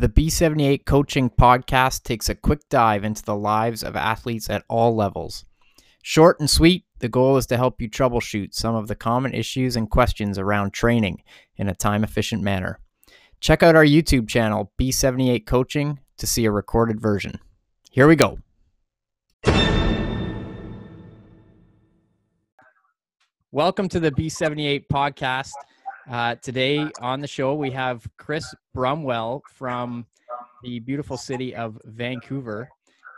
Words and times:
The 0.00 0.08
B78 0.08 0.84
Coaching 0.84 1.28
Podcast 1.28 2.04
takes 2.04 2.28
a 2.28 2.36
quick 2.36 2.68
dive 2.68 3.02
into 3.02 3.24
the 3.24 3.34
lives 3.34 3.82
of 3.82 3.96
athletes 3.96 4.48
at 4.48 4.62
all 4.68 4.94
levels. 4.94 5.44
Short 6.04 6.38
and 6.38 6.48
sweet, 6.48 6.84
the 7.00 7.08
goal 7.08 7.36
is 7.36 7.46
to 7.46 7.56
help 7.56 7.82
you 7.82 7.90
troubleshoot 7.90 8.54
some 8.54 8.76
of 8.76 8.86
the 8.86 8.94
common 8.94 9.34
issues 9.34 9.74
and 9.74 9.90
questions 9.90 10.38
around 10.38 10.72
training 10.72 11.24
in 11.56 11.68
a 11.68 11.74
time 11.74 12.04
efficient 12.04 12.44
manner. 12.44 12.78
Check 13.40 13.64
out 13.64 13.74
our 13.74 13.84
YouTube 13.84 14.28
channel, 14.28 14.70
B78 14.80 15.46
Coaching, 15.46 15.98
to 16.18 16.28
see 16.28 16.44
a 16.44 16.52
recorded 16.52 17.00
version. 17.00 17.40
Here 17.90 18.06
we 18.06 18.14
go. 18.14 18.38
Welcome 23.50 23.88
to 23.88 23.98
the 23.98 24.12
B78 24.12 24.84
Podcast. 24.86 25.54
Uh, 26.10 26.34
today 26.36 26.86
on 27.00 27.20
the 27.20 27.26
show, 27.26 27.54
we 27.54 27.70
have 27.70 28.06
Chris 28.16 28.54
Brumwell 28.74 29.42
from 29.52 30.06
the 30.62 30.78
beautiful 30.80 31.18
city 31.18 31.54
of 31.54 31.78
Vancouver. 31.84 32.66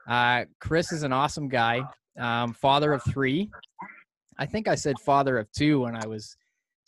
Uh, 0.09 0.45
Chris 0.61 0.91
is 0.91 1.05
an 1.05 1.13
awesome 1.13 1.49
guy, 1.49 1.83
um, 2.19 2.53
father 2.53 2.93
of 2.93 3.03
three. 3.05 3.49
I 4.39 4.47
think 4.47 4.67
I 4.67 4.75
said 4.75 4.97
father 4.99 5.39
of 5.39 5.47
two 5.53 5.83
when 5.83 5.95
I 5.95 6.05
was 6.09 6.37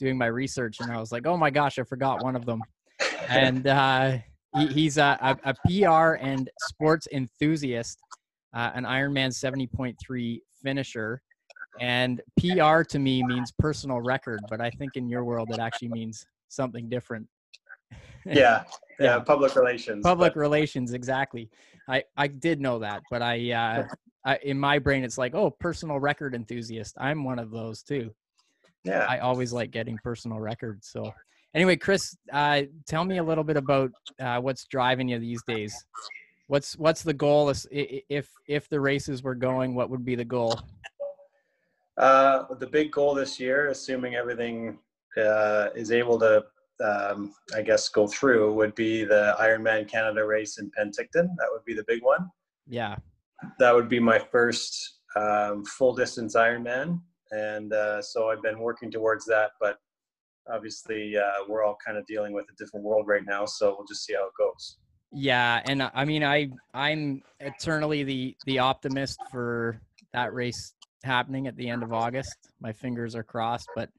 doing 0.00 0.18
my 0.18 0.26
research, 0.26 0.80
and 0.80 0.90
I 0.90 0.98
was 0.98 1.12
like, 1.12 1.24
oh 1.24 1.36
my 1.36 1.50
gosh, 1.50 1.78
I 1.78 1.84
forgot 1.84 2.24
one 2.24 2.34
of 2.34 2.46
them. 2.46 2.62
And 3.28 3.68
uh, 3.68 4.18
he, 4.56 4.66
he's 4.66 4.98
a, 4.98 5.38
a, 5.44 5.54
PR 5.68 6.14
and 6.14 6.50
sports 6.68 7.06
enthusiast, 7.12 7.96
uh, 8.52 8.72
an 8.74 8.84
Ironman 8.84 9.28
70.3 9.28 10.40
finisher. 10.64 11.22
And 11.80 12.20
PR 12.38 12.82
to 12.82 12.98
me 12.98 13.22
means 13.22 13.52
personal 13.58 14.00
record, 14.00 14.40
but 14.48 14.60
I 14.60 14.70
think 14.70 14.96
in 14.96 15.08
your 15.08 15.24
world 15.24 15.50
it 15.50 15.58
actually 15.58 15.88
means 15.88 16.26
something 16.48 16.88
different. 16.88 17.26
yeah, 18.26 18.64
yeah, 19.00 19.18
public 19.20 19.56
relations. 19.56 20.02
Public 20.02 20.34
but... 20.34 20.40
relations, 20.40 20.92
exactly. 20.92 21.50
I 21.88 22.04
I 22.16 22.28
did 22.28 22.60
know 22.60 22.78
that, 22.80 23.02
but 23.10 23.22
I, 23.22 23.52
uh, 23.52 23.86
I 24.24 24.38
in 24.42 24.58
my 24.58 24.78
brain 24.78 25.02
it's 25.02 25.18
like, 25.18 25.34
oh, 25.34 25.50
personal 25.50 25.98
record 25.98 26.34
enthusiast. 26.34 26.96
I'm 26.98 27.24
one 27.24 27.38
of 27.38 27.50
those 27.50 27.82
too. 27.82 28.14
Yeah. 28.84 29.06
I 29.08 29.18
always 29.18 29.52
like 29.52 29.70
getting 29.70 29.98
personal 30.02 30.40
records. 30.40 30.88
So 30.88 31.12
anyway, 31.54 31.76
Chris, 31.76 32.16
uh, 32.32 32.62
tell 32.86 33.04
me 33.04 33.18
a 33.18 33.22
little 33.22 33.44
bit 33.44 33.56
about 33.56 33.92
uh, 34.20 34.40
what's 34.40 34.64
driving 34.66 35.08
you 35.08 35.18
these 35.18 35.42
days. 35.46 35.74
What's 36.48 36.76
what's 36.76 37.02
the 37.02 37.14
goal? 37.14 37.52
If 37.70 38.28
if 38.46 38.68
the 38.68 38.80
races 38.80 39.22
were 39.22 39.34
going, 39.34 39.74
what 39.74 39.90
would 39.90 40.04
be 40.04 40.14
the 40.14 40.24
goal? 40.24 40.60
Uh, 41.96 42.44
the 42.58 42.66
big 42.66 42.90
goal 42.90 43.14
this 43.14 43.38
year, 43.38 43.68
assuming 43.68 44.14
everything 44.14 44.78
uh, 45.16 45.68
is 45.74 45.92
able 45.92 46.18
to, 46.18 46.44
um, 46.82 47.34
I 47.54 47.62
guess, 47.62 47.88
go 47.88 48.06
through, 48.06 48.54
would 48.54 48.74
be 48.74 49.04
the 49.04 49.36
Ironman 49.40 49.88
Canada 49.88 50.24
race 50.24 50.58
in 50.58 50.70
Penticton. 50.70 51.28
That 51.38 51.48
would 51.50 51.64
be 51.64 51.74
the 51.74 51.84
big 51.86 52.02
one. 52.02 52.30
Yeah. 52.66 52.96
That 53.58 53.74
would 53.74 53.88
be 53.88 54.00
my 54.00 54.18
first 54.18 55.00
um, 55.16 55.64
full 55.64 55.94
distance 55.94 56.34
Ironman. 56.34 57.00
And 57.30 57.72
uh, 57.72 58.00
so 58.02 58.30
I've 58.30 58.42
been 58.42 58.58
working 58.58 58.90
towards 58.90 59.24
that. 59.26 59.50
But 59.60 59.78
obviously, 60.50 61.16
uh, 61.16 61.44
we're 61.48 61.64
all 61.64 61.76
kind 61.84 61.98
of 61.98 62.06
dealing 62.06 62.32
with 62.32 62.46
a 62.50 62.56
different 62.62 62.84
world 62.84 63.06
right 63.06 63.24
now. 63.26 63.44
So 63.44 63.74
we'll 63.76 63.86
just 63.86 64.04
see 64.04 64.14
how 64.14 64.26
it 64.26 64.32
goes. 64.38 64.78
Yeah, 65.14 65.60
and 65.66 65.90
I 65.94 66.06
mean, 66.06 66.24
I 66.24 66.48
I'm 66.72 67.22
eternally 67.38 68.02
the 68.02 68.34
the 68.46 68.58
optimist 68.58 69.20
for 69.30 69.78
that 70.14 70.32
race 70.32 70.72
happening 71.04 71.46
at 71.46 71.56
the 71.56 71.68
end 71.68 71.82
of 71.82 71.92
August. 71.92 72.36
My 72.60 72.72
fingers 72.72 73.14
are 73.14 73.22
crossed, 73.22 73.68
but 73.74 73.90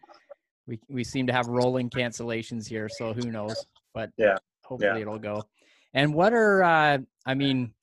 we 0.68 0.80
we 0.90 1.04
seem 1.04 1.28
to 1.28 1.34
have 1.34 1.48
rolling 1.48 1.90
cancellations 1.90 2.68
here, 2.68 2.90
so 2.90 3.14
who 3.14 3.32
knows? 3.32 3.66
But 3.94 4.12
yeah, 4.18 4.38
hopefully 4.64 4.92
yeah. 4.95 5.02
it'll 5.02 5.20
go. 5.20 5.44
And 5.94 6.14
what 6.14 6.34
are 6.34 6.64
uh, 6.64 6.98
I 7.26 7.34
mean, 7.34 7.73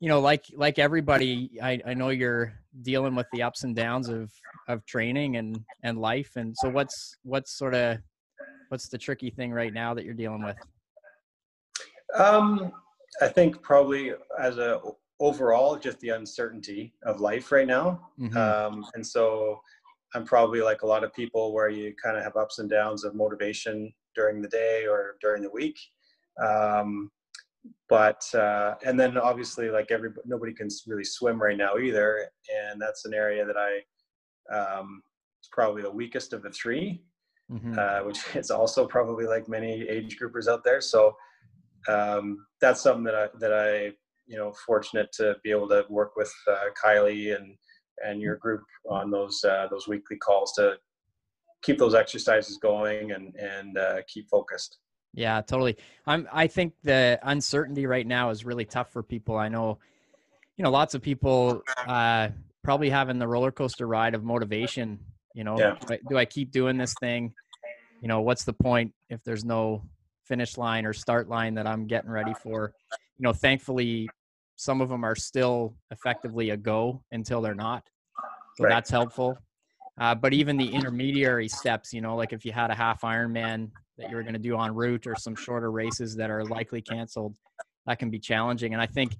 you 0.00 0.08
know, 0.08 0.20
like 0.20 0.44
like 0.54 0.78
everybody, 0.78 1.58
I 1.62 1.80
I 1.86 1.94
know 1.94 2.10
you're 2.10 2.52
dealing 2.82 3.14
with 3.14 3.26
the 3.32 3.42
ups 3.42 3.64
and 3.64 3.74
downs 3.74 4.08
of 4.08 4.30
of 4.68 4.84
training 4.86 5.36
and 5.36 5.64
and 5.82 5.98
life, 5.98 6.32
and 6.36 6.54
so 6.56 6.68
what's 6.68 7.16
what's 7.22 7.56
sort 7.56 7.74
of 7.74 7.98
what's 8.68 8.88
the 8.88 8.98
tricky 8.98 9.30
thing 9.30 9.52
right 9.52 9.72
now 9.72 9.94
that 9.94 10.04
you're 10.04 10.14
dealing 10.14 10.42
with? 10.42 10.56
Um, 12.14 12.72
I 13.20 13.28
think 13.28 13.62
probably 13.62 14.12
as 14.38 14.58
a 14.58 14.80
overall 15.20 15.76
just 15.76 15.98
the 16.00 16.10
uncertainty 16.10 16.94
of 17.04 17.20
life 17.20 17.50
right 17.50 17.66
now. 17.66 18.08
Mm-hmm. 18.18 18.36
Um, 18.36 18.86
and 18.94 19.06
so 19.06 19.60
I'm 20.14 20.24
probably 20.24 20.60
like 20.60 20.82
a 20.82 20.86
lot 20.86 21.04
of 21.04 21.12
people 21.12 21.52
where 21.52 21.68
you 21.68 21.94
kind 22.02 22.16
of 22.16 22.22
have 22.22 22.36
ups 22.36 22.58
and 22.58 22.70
downs 22.70 23.04
of 23.04 23.14
motivation 23.14 23.92
during 24.14 24.40
the 24.40 24.48
day 24.48 24.86
or 24.88 25.16
during 25.20 25.42
the 25.42 25.50
week. 25.50 25.78
Um, 26.42 27.10
but 27.88 28.22
uh, 28.34 28.74
and 28.86 28.98
then 28.98 29.18
obviously 29.18 29.70
like 29.70 29.90
every 29.90 30.10
nobody 30.24 30.52
can 30.54 30.68
really 30.86 31.04
swim 31.04 31.40
right 31.40 31.56
now 31.56 31.76
either, 31.76 32.28
and 32.64 32.80
that's 32.80 33.04
an 33.04 33.14
area 33.14 33.44
that 33.44 33.56
I 33.56 34.54
um, 34.54 35.02
it's 35.40 35.48
probably 35.50 35.82
the 35.82 35.90
weakest 35.90 36.32
of 36.32 36.42
the 36.42 36.50
3 36.50 37.00
mm-hmm. 37.50 37.74
uh, 37.78 38.04
which 38.04 38.18
is 38.34 38.50
also 38.50 38.86
probably 38.86 39.26
like 39.26 39.48
many 39.48 39.82
age 39.88 40.18
groupers 40.18 40.48
out 40.48 40.64
there. 40.64 40.80
So 40.80 41.16
um, 41.88 42.46
that's 42.60 42.80
something 42.80 43.04
that 43.04 43.14
I 43.14 43.28
that 43.38 43.52
I 43.52 43.92
you 44.28 44.36
know 44.36 44.52
fortunate 44.66 45.10
to 45.14 45.34
be 45.42 45.50
able 45.50 45.68
to 45.68 45.84
work 45.88 46.12
with 46.16 46.32
uh, 46.48 46.66
Kylie 46.82 47.34
and 47.34 47.56
and 48.04 48.20
your 48.20 48.36
group 48.36 48.62
on 48.88 49.10
those 49.10 49.42
uh, 49.44 49.66
those 49.70 49.88
weekly 49.88 50.16
calls 50.18 50.52
to 50.54 50.76
keep 51.62 51.78
those 51.78 51.94
exercises 51.94 52.58
going 52.58 53.12
and 53.12 53.34
and 53.36 53.78
uh, 53.78 53.96
keep 54.06 54.28
focused. 54.28 54.78
Yeah, 55.14 55.40
totally. 55.40 55.76
I'm. 56.06 56.28
I 56.32 56.46
think 56.46 56.74
the 56.82 57.18
uncertainty 57.22 57.86
right 57.86 58.06
now 58.06 58.30
is 58.30 58.44
really 58.44 58.64
tough 58.64 58.92
for 58.92 59.02
people. 59.02 59.36
I 59.36 59.48
know, 59.48 59.78
you 60.56 60.62
know, 60.62 60.70
lots 60.70 60.94
of 60.94 61.02
people 61.02 61.62
uh, 61.86 62.28
probably 62.62 62.90
having 62.90 63.18
the 63.18 63.26
roller 63.26 63.50
coaster 63.50 63.86
ride 63.86 64.14
of 64.14 64.22
motivation. 64.22 64.98
You 65.34 65.44
know, 65.44 65.58
yeah. 65.58 65.76
do, 65.86 65.94
I, 65.94 65.98
do 66.08 66.18
I 66.18 66.24
keep 66.24 66.52
doing 66.52 66.76
this 66.76 66.94
thing? 67.00 67.32
You 68.02 68.08
know, 68.08 68.20
what's 68.20 68.44
the 68.44 68.52
point 68.52 68.92
if 69.08 69.22
there's 69.24 69.44
no 69.44 69.82
finish 70.24 70.56
line 70.56 70.84
or 70.84 70.92
start 70.92 71.28
line 71.28 71.54
that 71.54 71.66
I'm 71.66 71.86
getting 71.86 72.10
ready 72.10 72.34
for? 72.42 72.72
You 73.18 73.24
know, 73.24 73.32
thankfully, 73.32 74.08
some 74.58 74.80
of 74.80 74.88
them 74.88 75.04
are 75.04 75.14
still 75.14 75.72
effectively 75.92 76.50
a 76.50 76.56
go 76.56 77.00
until 77.12 77.40
they're 77.40 77.54
not. 77.54 77.84
So 78.56 78.64
right. 78.64 78.70
that's 78.70 78.90
helpful. 78.90 79.38
Uh, 80.00 80.16
but 80.16 80.32
even 80.32 80.56
the 80.56 80.68
intermediary 80.68 81.48
steps, 81.48 81.92
you 81.92 82.00
know, 82.00 82.16
like 82.16 82.32
if 82.32 82.44
you 82.44 82.50
had 82.50 82.70
a 82.72 82.74
half 82.74 83.02
Ironman 83.02 83.70
that 83.98 84.10
you 84.10 84.16
were 84.16 84.22
going 84.22 84.34
to 84.34 84.40
do 84.40 84.60
en 84.60 84.74
route 84.74 85.06
or 85.06 85.14
some 85.14 85.36
shorter 85.36 85.70
races 85.70 86.16
that 86.16 86.28
are 86.28 86.44
likely 86.44 86.82
canceled, 86.82 87.36
that 87.86 88.00
can 88.00 88.10
be 88.10 88.18
challenging. 88.18 88.72
And 88.72 88.82
I 88.82 88.86
think, 88.86 89.16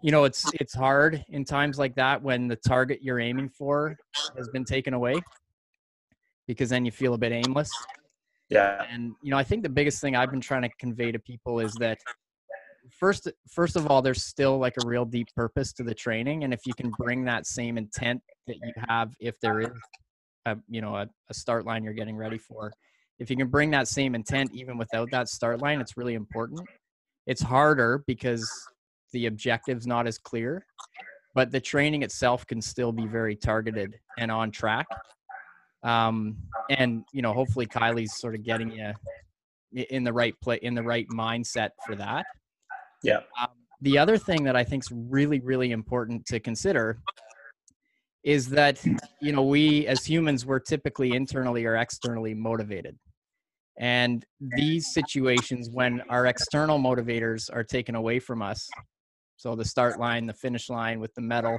you 0.00 0.12
know, 0.12 0.22
it's 0.22 0.48
it's 0.60 0.74
hard 0.74 1.24
in 1.28 1.44
times 1.44 1.76
like 1.76 1.96
that 1.96 2.22
when 2.22 2.46
the 2.46 2.56
target 2.56 3.00
you're 3.02 3.18
aiming 3.18 3.48
for 3.48 3.96
has 4.36 4.48
been 4.50 4.64
taken 4.64 4.94
away, 4.94 5.16
because 6.46 6.70
then 6.70 6.84
you 6.84 6.92
feel 6.92 7.14
a 7.14 7.18
bit 7.18 7.32
aimless. 7.32 7.70
Yeah. 8.48 8.84
And 8.88 9.12
you 9.22 9.32
know, 9.32 9.38
I 9.38 9.42
think 9.42 9.64
the 9.64 9.68
biggest 9.68 10.00
thing 10.00 10.14
I've 10.14 10.30
been 10.30 10.40
trying 10.40 10.62
to 10.62 10.70
convey 10.78 11.10
to 11.10 11.18
people 11.18 11.58
is 11.58 11.72
that 11.80 11.98
first 12.90 13.28
first 13.48 13.76
of 13.76 13.86
all 13.86 14.02
there's 14.02 14.22
still 14.22 14.58
like 14.58 14.74
a 14.82 14.86
real 14.86 15.04
deep 15.04 15.28
purpose 15.34 15.72
to 15.72 15.82
the 15.82 15.94
training 15.94 16.44
and 16.44 16.52
if 16.52 16.60
you 16.66 16.74
can 16.74 16.90
bring 16.98 17.24
that 17.24 17.46
same 17.46 17.78
intent 17.78 18.22
that 18.46 18.56
you 18.56 18.72
have 18.88 19.12
if 19.20 19.38
there 19.40 19.60
is 19.60 19.70
a 20.46 20.56
you 20.68 20.80
know 20.80 20.94
a, 20.96 21.08
a 21.28 21.34
start 21.34 21.64
line 21.64 21.84
you're 21.84 21.92
getting 21.92 22.16
ready 22.16 22.38
for 22.38 22.72
if 23.18 23.30
you 23.30 23.36
can 23.36 23.48
bring 23.48 23.70
that 23.70 23.88
same 23.88 24.14
intent 24.14 24.50
even 24.52 24.78
without 24.78 25.10
that 25.10 25.28
start 25.28 25.60
line 25.60 25.80
it's 25.80 25.96
really 25.96 26.14
important. 26.14 26.60
It's 27.26 27.42
harder 27.42 28.04
because 28.06 28.48
the 29.12 29.26
objective's 29.26 29.86
not 29.86 30.06
as 30.06 30.18
clear 30.18 30.64
but 31.34 31.50
the 31.50 31.60
training 31.60 32.02
itself 32.02 32.46
can 32.46 32.62
still 32.62 32.92
be 32.92 33.06
very 33.06 33.36
targeted 33.36 33.98
and 34.18 34.30
on 34.30 34.50
track. 34.50 34.86
Um, 35.82 36.36
and 36.70 37.04
you 37.12 37.22
know 37.22 37.32
hopefully 37.32 37.66
kylie's 37.66 38.18
sort 38.18 38.34
of 38.34 38.42
getting 38.42 38.70
you 38.70 38.92
in 39.90 40.02
the 40.04 40.12
right 40.12 40.34
play 40.40 40.58
in 40.62 40.74
the 40.74 40.82
right 40.82 41.06
mindset 41.08 41.70
for 41.84 41.94
that 41.96 42.24
yeah. 43.02 43.20
Um, 43.40 43.48
the 43.80 43.98
other 43.98 44.18
thing 44.18 44.44
that 44.44 44.56
I 44.56 44.64
think 44.64 44.84
is 44.84 44.92
really, 44.92 45.40
really 45.40 45.72
important 45.72 46.26
to 46.26 46.40
consider 46.40 46.98
is 48.24 48.48
that, 48.48 48.84
you 49.20 49.32
know, 49.32 49.42
we 49.42 49.86
as 49.86 50.04
humans, 50.04 50.44
we're 50.44 50.58
typically 50.58 51.12
internally 51.14 51.64
or 51.64 51.76
externally 51.76 52.34
motivated. 52.34 52.98
And 53.78 54.24
these 54.40 54.92
situations, 54.92 55.68
when 55.70 56.00
our 56.08 56.26
external 56.26 56.78
motivators 56.78 57.54
are 57.54 57.62
taken 57.62 57.94
away 57.94 58.18
from 58.18 58.42
us, 58.42 58.66
so 59.36 59.54
the 59.54 59.64
start 59.64 60.00
line, 60.00 60.26
the 60.26 60.32
finish 60.32 60.70
line 60.70 60.98
with 60.98 61.14
the 61.14 61.20
medal, 61.20 61.58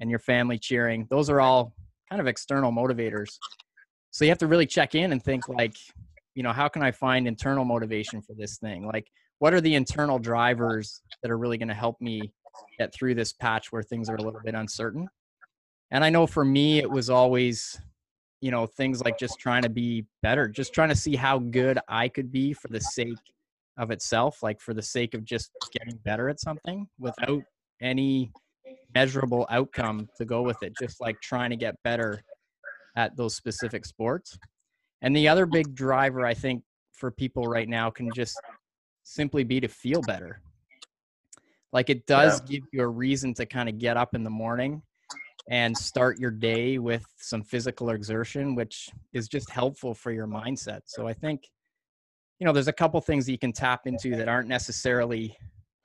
and 0.00 0.10
your 0.10 0.18
family 0.18 0.58
cheering, 0.58 1.06
those 1.08 1.30
are 1.30 1.40
all 1.40 1.72
kind 2.10 2.20
of 2.20 2.26
external 2.26 2.70
motivators. 2.70 3.38
So 4.10 4.24
you 4.24 4.30
have 4.30 4.38
to 4.38 4.46
really 4.46 4.66
check 4.66 4.94
in 4.94 5.12
and 5.12 5.22
think, 5.22 5.48
like, 5.48 5.74
you 6.34 6.42
know, 6.42 6.52
how 6.52 6.68
can 6.68 6.82
I 6.82 6.90
find 6.90 7.26
internal 7.26 7.64
motivation 7.64 8.20
for 8.20 8.34
this 8.34 8.58
thing? 8.58 8.86
Like, 8.86 9.08
what 9.38 9.54
are 9.54 9.60
the 9.60 9.74
internal 9.74 10.18
drivers 10.18 11.00
that 11.22 11.30
are 11.30 11.38
really 11.38 11.58
going 11.58 11.68
to 11.68 11.74
help 11.74 12.00
me 12.00 12.32
get 12.78 12.94
through 12.94 13.14
this 13.14 13.32
patch 13.32 13.72
where 13.72 13.82
things 13.82 14.08
are 14.08 14.16
a 14.16 14.22
little 14.22 14.40
bit 14.44 14.54
uncertain 14.54 15.08
and 15.90 16.04
i 16.04 16.10
know 16.10 16.26
for 16.26 16.44
me 16.44 16.78
it 16.78 16.90
was 16.90 17.10
always 17.10 17.80
you 18.40 18.50
know 18.50 18.66
things 18.66 19.02
like 19.02 19.18
just 19.18 19.38
trying 19.38 19.62
to 19.62 19.68
be 19.68 20.04
better 20.22 20.48
just 20.48 20.72
trying 20.72 20.88
to 20.88 20.94
see 20.94 21.16
how 21.16 21.38
good 21.38 21.78
i 21.88 22.08
could 22.08 22.30
be 22.30 22.52
for 22.52 22.68
the 22.68 22.80
sake 22.80 23.18
of 23.76 23.90
itself, 23.90 24.42
like 24.42 24.60
for 24.60 24.74
the 24.74 24.82
sake 24.82 25.14
of 25.14 25.24
just 25.24 25.50
getting 25.72 25.96
better 25.98 26.28
at 26.28 26.40
something 26.40 26.86
without 26.98 27.42
any 27.80 28.30
measurable 28.94 29.46
outcome 29.50 30.08
to 30.16 30.24
go 30.24 30.42
with 30.42 30.62
it, 30.62 30.72
just 30.80 31.00
like 31.00 31.20
trying 31.20 31.50
to 31.50 31.56
get 31.56 31.74
better 31.82 32.20
at 32.96 33.16
those 33.16 33.34
specific 33.34 33.84
sports. 33.84 34.38
And 35.02 35.14
the 35.14 35.28
other 35.28 35.46
big 35.46 35.74
driver, 35.74 36.24
I 36.24 36.34
think, 36.34 36.62
for 36.92 37.10
people 37.10 37.44
right 37.44 37.68
now 37.68 37.90
can 37.90 38.08
just 38.14 38.40
simply 39.04 39.44
be 39.44 39.60
to 39.60 39.68
feel 39.68 40.00
better. 40.02 40.40
Like 41.72 41.90
it 41.90 42.06
does 42.06 42.40
yeah. 42.40 42.46
give 42.56 42.62
you 42.72 42.82
a 42.82 42.88
reason 42.88 43.34
to 43.34 43.46
kind 43.46 43.68
of 43.68 43.78
get 43.78 43.96
up 43.96 44.14
in 44.14 44.24
the 44.24 44.30
morning 44.30 44.82
and 45.50 45.76
start 45.76 46.18
your 46.18 46.30
day 46.30 46.78
with 46.78 47.04
some 47.18 47.42
physical 47.42 47.90
exertion, 47.90 48.54
which 48.54 48.88
is 49.12 49.28
just 49.28 49.50
helpful 49.50 49.94
for 49.94 50.10
your 50.10 50.26
mindset. 50.26 50.80
So 50.86 51.06
I 51.06 51.12
think, 51.12 51.46
you 52.38 52.46
know, 52.46 52.52
there's 52.52 52.68
a 52.68 52.72
couple 52.72 53.00
things 53.00 53.26
that 53.26 53.32
you 53.32 53.38
can 53.38 53.52
tap 53.52 53.86
into 53.86 54.16
that 54.16 54.28
aren't 54.28 54.48
necessarily, 54.48 55.36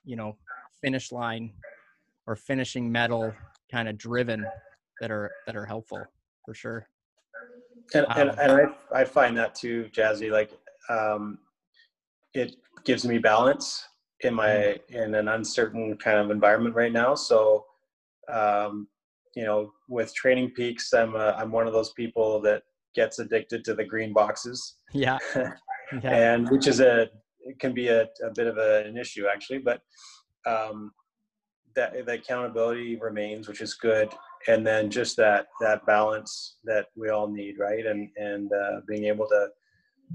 you 0.06 0.16
know, 0.16 0.38
finish 0.82 1.12
line 1.12 1.52
or 2.26 2.36
finishing 2.36 2.90
medal 2.92 3.34
kind 3.72 3.90
of 3.90 3.98
driven 3.98 4.46
that 5.02 5.12
are 5.12 5.32
that 5.46 5.56
are 5.56 5.66
helpful 5.66 6.06
for 6.46 6.54
sure. 6.54 6.88
And, 7.94 8.06
and, 8.16 8.30
um, 8.30 8.36
and 8.40 8.52
I, 8.52 9.02
I 9.02 9.04
find 9.04 9.36
that 9.38 9.56
too, 9.56 9.90
Jazzy, 9.92 10.32
like 10.32 10.52
um, 10.90 11.40
it 12.34 12.56
gives 12.86 13.06
me 13.06 13.18
balance 13.18 13.84
in 14.22 14.34
my 14.34 14.48
mm-hmm. 14.48 14.96
in 14.96 15.16
an 15.16 15.28
uncertain 15.30 15.98
kind 15.98 16.18
of 16.18 16.32
environment 16.32 16.76
right 16.76 16.92
now. 16.92 17.16
So, 17.16 17.66
um, 18.32 18.88
you 19.36 19.44
know, 19.46 19.72
with 19.88 20.14
Training 20.14 20.52
Peaks, 20.52 20.94
I'm 20.94 21.16
a, 21.16 21.36
I'm 21.38 21.52
one 21.52 21.68
of 21.68 21.74
those 21.74 21.94
people 21.94 22.42
that 22.42 22.64
gets 22.96 23.20
addicted 23.20 23.64
to 23.66 23.74
the 23.74 23.84
green 23.84 24.14
boxes. 24.14 24.78
Yeah. 24.94 25.18
yeah. 25.36 25.54
and 26.04 26.50
which 26.50 26.68
is 26.68 26.80
a 26.80 27.08
it 27.42 27.60
can 27.60 27.74
be 27.74 27.88
a, 27.88 28.04
a 28.04 28.32
bit 28.36 28.48
of 28.48 28.58
a, 28.58 28.84
an 28.86 28.98
issue 28.98 29.26
actually, 29.32 29.60
but 29.60 29.82
um, 30.46 30.92
that 31.76 31.94
the 32.06 32.14
accountability 32.14 32.98
remains, 32.98 33.48
which 33.48 33.62
is 33.62 33.74
good. 33.76 34.10
And 34.48 34.66
then 34.66 34.90
just 34.90 35.18
that 35.18 35.48
that 35.62 35.86
balance 35.86 36.58
that 36.64 36.88
we 36.96 37.10
all 37.10 37.28
need, 37.28 37.60
right? 37.60 37.86
And 37.86 38.10
and 38.18 38.52
uh, 38.52 38.82
being 38.88 39.06
able 39.06 39.28
to 39.28 39.48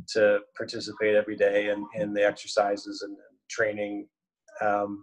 to 0.09 0.41
participate 0.57 1.15
every 1.15 1.37
day 1.37 1.71
in, 1.71 1.87
in 1.95 2.13
the 2.13 2.25
exercises 2.25 3.03
and 3.03 3.17
training 3.49 4.07
um, 4.63 5.03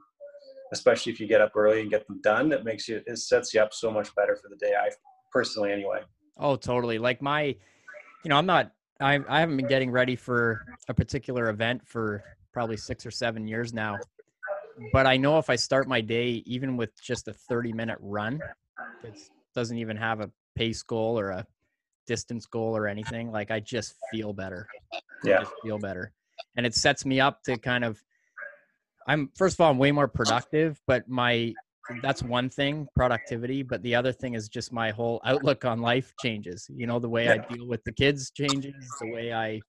especially 0.74 1.12
if 1.12 1.20
you 1.20 1.28
get 1.28 1.42
up 1.42 1.52
early 1.56 1.82
and 1.82 1.90
get 1.90 2.08
them 2.08 2.20
done 2.22 2.52
it 2.52 2.64
makes 2.64 2.88
you 2.88 3.02
it 3.06 3.18
sets 3.18 3.54
you 3.54 3.62
up 3.62 3.74
so 3.74 3.92
much 3.92 4.14
better 4.16 4.36
for 4.36 4.50
the 4.50 4.56
day. 4.56 4.74
I 4.78 4.90
personally 5.32 5.72
anyway. 5.72 6.02
Oh 6.38 6.56
totally. 6.56 6.98
Like 6.98 7.22
my 7.22 7.56
you 8.24 8.30
know 8.30 8.38
i'm 8.38 8.46
not 8.46 8.72
i, 9.00 9.20
I 9.28 9.40
haven't 9.40 9.58
been 9.58 9.68
getting 9.68 9.92
ready 9.92 10.16
for 10.16 10.62
a 10.88 10.94
particular 10.94 11.50
event 11.50 11.82
for 11.86 12.24
probably 12.54 12.78
six 12.78 13.06
or 13.06 13.12
seven 13.12 13.48
years 13.48 13.74
now. 13.74 14.00
But 14.94 15.06
i 15.06 15.18
know 15.18 15.38
if 15.38 15.50
i 15.50 15.56
start 15.56 15.88
my 15.88 16.02
day 16.02 16.44
even 16.46 16.78
with 16.78 17.02
just 17.02 17.28
a 17.28 17.34
30 17.34 17.74
minute 17.74 17.98
run 18.02 18.42
it 19.04 19.20
doesn't 19.56 19.78
even 19.78 19.98
have 19.98 20.22
a 20.22 20.30
pace 20.56 20.84
goal 20.84 21.20
or 21.20 21.30
a 21.30 21.46
distance 22.08 22.46
goal 22.46 22.76
or 22.76 22.88
anything 22.88 23.32
like 23.32 23.52
i 23.52 23.60
just 23.60 23.96
feel 24.12 24.34
better. 24.34 24.68
Yeah. 25.24 25.46
feel 25.64 25.78
better. 25.78 26.14
And 26.58 26.66
it 26.66 26.74
sets 26.74 27.06
me 27.06 27.20
up 27.20 27.44
to 27.44 27.58
kind 27.58 27.84
of 27.84 28.02
i'm 29.08 29.30
first 29.36 29.56
of 29.56 29.62
all 29.62 29.72
i'm 29.72 29.78
way 29.78 29.92
more 29.92 30.08
productive 30.08 30.80
but 30.88 31.08
my 31.08 31.54
that's 32.02 32.24
one 32.24 32.50
thing 32.50 32.88
productivity 32.96 33.64
but 33.64 33.82
the 33.84 33.96
other 33.96 34.12
thing 34.12 34.36
is 34.36 34.48
just 34.48 34.72
my 34.72 34.92
whole 34.92 35.22
outlook 35.26 35.66
on 35.66 35.80
life 35.80 36.14
changes. 36.20 36.70
You 36.74 36.88
know 36.88 37.00
the 37.00 37.10
way 37.10 37.26
yeah. 37.26 37.34
i 37.34 37.54
deal 37.54 37.68
with 37.68 37.84
the 37.84 37.92
kids 37.92 38.32
changes 38.32 38.74
the 39.00 39.08
way 39.08 39.34
i 39.34 39.62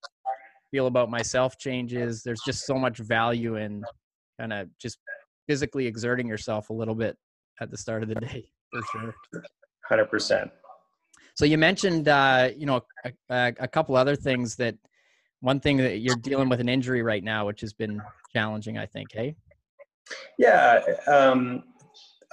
feel 0.72 0.86
about 0.86 1.10
myself 1.10 1.56
changes. 1.58 2.22
There's 2.24 2.40
just 2.40 2.66
so 2.66 2.74
much 2.74 2.98
value 2.98 3.56
in 3.56 3.84
kind 4.40 4.52
of 4.52 4.68
just 4.78 4.98
physically 5.46 5.86
exerting 5.86 6.26
yourself 6.26 6.70
a 6.70 6.72
little 6.72 6.94
bit 6.94 7.16
at 7.60 7.70
the 7.70 7.76
start 7.76 8.02
of 8.02 8.08
the 8.08 8.14
day 8.26 8.50
for 8.72 8.82
sure. 8.82 9.14
100% 9.90 10.50
so 11.34 11.44
you 11.44 11.58
mentioned, 11.58 12.08
uh, 12.08 12.50
you 12.56 12.66
know, 12.66 12.82
a, 13.30 13.54
a, 13.58 13.68
couple 13.68 13.96
other 13.96 14.16
things 14.16 14.56
that 14.56 14.76
one 15.40 15.60
thing 15.60 15.78
that 15.78 15.98
you're 15.98 16.16
dealing 16.16 16.48
with 16.48 16.60
an 16.60 16.68
injury 16.68 17.02
right 17.02 17.24
now, 17.24 17.46
which 17.46 17.60
has 17.62 17.72
been 17.72 18.00
challenging, 18.32 18.78
I 18.78 18.86
think. 18.86 19.08
Hey. 19.12 19.36
Yeah, 20.38 20.80
um, 21.06 21.64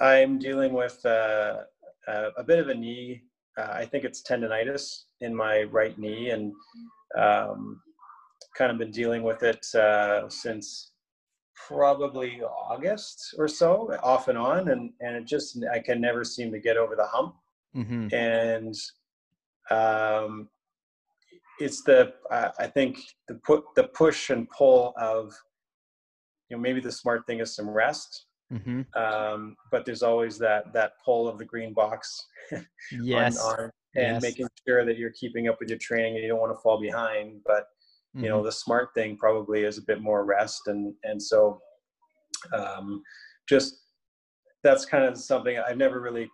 I'm 0.00 0.38
dealing 0.38 0.72
with 0.72 1.04
uh, 1.06 1.62
a 2.08 2.44
bit 2.44 2.58
of 2.58 2.68
a 2.68 2.74
knee. 2.74 3.22
Uh, 3.58 3.68
I 3.72 3.84
think 3.84 4.04
it's 4.04 4.22
tendonitis 4.22 5.04
in 5.20 5.34
my 5.34 5.62
right 5.64 5.98
knee, 5.98 6.30
and 6.30 6.52
um, 7.18 7.80
kind 8.56 8.70
of 8.70 8.78
been 8.78 8.90
dealing 8.90 9.22
with 9.22 9.42
it 9.42 9.66
uh, 9.74 10.28
since 10.28 10.92
probably 11.68 12.42
August 12.42 13.34
or 13.38 13.48
so, 13.48 13.96
off 14.02 14.28
and 14.28 14.38
on, 14.38 14.68
and 14.68 14.92
and 15.00 15.16
it 15.16 15.26
just 15.26 15.58
I 15.72 15.78
can 15.78 16.00
never 16.00 16.24
seem 16.24 16.52
to 16.52 16.58
get 16.58 16.76
over 16.76 16.96
the 16.96 17.06
hump 17.06 17.34
mm-hmm. 17.76 18.14
and 18.14 18.74
um, 19.70 20.48
it's 21.60 21.82
the 21.82 22.12
I 22.58 22.66
think 22.66 22.98
the 23.28 23.34
put 23.46 23.64
the 23.76 23.84
push 23.88 24.30
and 24.30 24.48
pull 24.50 24.94
of 25.00 25.32
you 26.48 26.56
know 26.56 26.60
maybe 26.60 26.80
the 26.80 26.92
smart 26.92 27.26
thing 27.26 27.40
is 27.40 27.54
some 27.54 27.68
rest 27.68 28.26
mm-hmm. 28.52 28.82
um, 29.00 29.56
but 29.70 29.84
there's 29.84 30.02
always 30.02 30.38
that 30.38 30.72
that 30.72 30.92
pull 31.04 31.28
of 31.28 31.38
the 31.38 31.44
green 31.44 31.72
box 31.72 32.26
yes 33.02 33.38
on, 33.38 33.60
on, 33.60 33.70
and 33.94 34.14
yes. 34.14 34.22
making 34.22 34.48
sure 34.66 34.84
that 34.84 34.98
you're 34.98 35.12
keeping 35.12 35.48
up 35.48 35.58
with 35.60 35.68
your 35.68 35.78
training 35.78 36.14
and 36.14 36.22
you 36.22 36.28
don't 36.28 36.40
want 36.40 36.52
to 36.52 36.62
fall 36.62 36.80
behind 36.80 37.40
but 37.46 37.66
you 38.14 38.22
mm-hmm. 38.22 38.28
know 38.28 38.42
the 38.42 38.52
smart 38.52 38.88
thing 38.94 39.16
probably 39.16 39.64
is 39.64 39.78
a 39.78 39.82
bit 39.82 40.00
more 40.00 40.24
rest 40.24 40.62
and 40.66 40.94
and 41.04 41.22
so 41.22 41.60
um, 42.54 43.02
just 43.48 43.76
that's 44.62 44.84
kind 44.84 45.04
of 45.04 45.16
something 45.16 45.58
i've 45.58 45.76
never 45.76 46.00
really 46.00 46.28